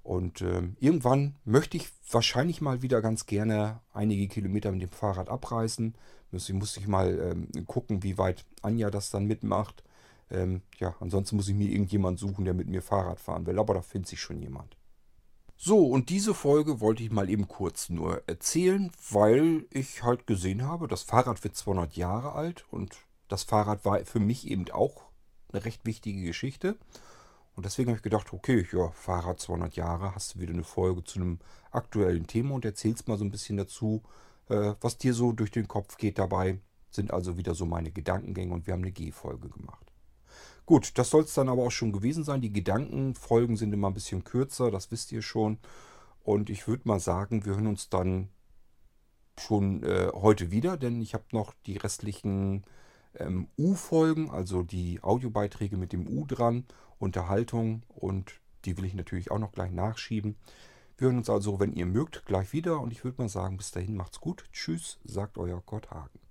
Und 0.04 0.42
äh, 0.42 0.64
irgendwann 0.80 1.36
möchte 1.46 1.78
ich 1.78 1.90
wahrscheinlich 2.10 2.60
mal 2.62 2.82
wieder 2.82 3.02
ganz 3.02 3.26
gerne 3.28 3.80
einige 3.94 4.28
Kilometer 4.28 4.72
mit 4.72 4.82
dem 4.82 4.90
Fahrrad 4.90 5.30
abreißen. 5.30 5.96
Muss 6.32 6.50
ich, 6.50 6.56
muss 6.56 6.78
ich 6.78 6.88
mal 6.88 7.20
ähm, 7.20 7.66
gucken, 7.68 8.04
wie 8.04 8.18
weit 8.18 8.46
Anja 8.62 8.90
das 8.90 9.12
dann 9.12 9.26
mitmacht. 9.26 9.84
Ähm, 10.32 10.62
ja, 10.80 10.96
ansonsten 11.00 11.36
muss 11.36 11.50
ich 11.50 11.56
mir 11.56 11.70
irgendjemand 11.70 12.18
suchen, 12.18 12.46
der 12.46 12.54
mit 12.54 12.68
mir 12.68 12.82
Fahrrad 12.82 13.20
fahren 13.20 13.46
will. 13.46 13.60
Aber 13.60 13.76
da 13.76 13.82
findet 13.82 14.10
sich 14.10 14.20
schon 14.20 14.40
jemand. 14.40 14.76
So, 15.64 15.86
und 15.86 16.10
diese 16.10 16.34
Folge 16.34 16.82
wollte 16.82 17.04
ich 17.04 17.12
mal 17.12 17.30
eben 17.30 17.48
kurz 17.48 17.90
nur 17.90 18.24
erzählen, 18.28 18.92
weil 19.12 19.68
ich 19.70 20.02
halt 20.02 20.26
gesehen 20.26 20.64
habe, 20.64 20.88
das 20.88 21.04
Fahrrad 21.04 21.44
wird 21.44 21.56
200 21.56 21.96
Jahre 21.96 22.32
alt 22.32 22.66
und 22.72 22.98
das 23.28 23.44
Fahrrad 23.44 23.86
war 23.86 24.04
für 24.06 24.20
mich 24.20 24.50
eben 24.50 24.72
auch 24.72 25.04
eine 25.54 25.64
recht 25.64 25.86
wichtige 25.86 26.24
Geschichte. 26.24 26.80
Und 27.56 27.68
deswegen 27.68 27.90
habe 27.90 27.98
ich 27.98 28.02
gedacht, 28.02 28.34
okay, 28.34 28.68
ja, 28.74 28.90
Fahrrad 28.90 29.40
200 29.40 29.76
Jahre, 29.76 30.16
hast 30.16 30.34
du 30.34 30.40
wieder 30.40 30.54
eine 30.54 30.64
Folge 30.64 31.04
zu 31.04 31.20
einem 31.20 31.38
aktuellen 31.70 32.26
Thema 32.26 32.56
und 32.56 32.66
erzählst 32.66 33.08
mal 33.08 33.20
so 33.20 33.24
ein 33.24 33.30
bisschen 33.30 33.58
dazu, 33.58 34.02
äh, 34.50 34.74
was 34.82 34.98
dir 34.98 35.14
so 35.14 35.32
durch 35.32 35.52
den 35.52 35.68
Kopf 35.68 35.98
geht 35.98 36.18
dabei. 36.18 36.60
Sind 36.90 37.14
also 37.14 37.38
wieder 37.38 37.54
so 37.54 37.68
meine 37.68 37.92
Gedankengänge 37.92 38.52
und 38.52 38.66
wir 38.66 38.74
haben 38.74 38.82
eine 38.82 38.92
G-Folge 38.92 39.50
gemacht. 39.50 39.91
Gut, 40.72 40.98
das 40.98 41.10
soll 41.10 41.24
es 41.24 41.34
dann 41.34 41.50
aber 41.50 41.64
auch 41.64 41.72
schon 41.72 41.92
gewesen 41.92 42.24
sein. 42.24 42.40
Die 42.40 42.54
Gedankenfolgen 42.54 43.58
sind 43.58 43.74
immer 43.74 43.90
ein 43.90 43.94
bisschen 43.94 44.24
kürzer, 44.24 44.72
das 44.72 44.90
wisst 44.90 45.12
ihr 45.12 45.22
schon. 45.22 45.58
Und 46.24 46.50
ich 46.50 46.66
würde 46.66 46.88
mal 46.88 47.02
sagen, 47.02 47.44
wir 47.44 47.56
hören 47.56 47.68
uns 47.68 47.90
dann 47.90 48.30
schon 49.38 49.84
äh, 49.84 50.08
heute 50.14 50.50
wieder, 50.50 50.78
denn 50.78 51.02
ich 51.02 51.14
habe 51.14 51.26
noch 51.34 51.54
die 51.66 51.76
restlichen 51.76 52.64
ähm, 53.16 53.50
U-Folgen, 53.58 54.30
also 54.30 54.64
die 54.64 55.04
Audiobeiträge 55.04 55.76
mit 55.76 55.92
dem 55.92 56.08
U 56.08 56.26
dran, 56.26 56.64
Unterhaltung 57.00 57.84
und 57.90 58.40
die 58.64 58.78
will 58.78 58.86
ich 58.86 58.94
natürlich 58.94 59.30
auch 59.30 59.40
noch 59.40 59.52
gleich 59.52 59.74
nachschieben. 59.74 60.38
Wir 60.98 61.08
hören 61.08 61.18
uns 61.18 61.30
also, 61.30 61.60
wenn 61.60 61.74
ihr 61.74 61.86
mögt, 61.86 62.26
gleich 62.26 62.54
wieder 62.54 62.80
und 62.80 62.94
ich 62.94 63.04
würde 63.04 63.22
mal 63.22 63.28
sagen, 63.28 63.58
bis 63.58 63.72
dahin 63.72 63.98
macht's 63.98 64.22
gut. 64.22 64.46
Tschüss, 64.54 65.02
sagt 65.04 65.38
euer 65.38 65.62
Gott 65.66 65.92
Hagen. 65.92 66.31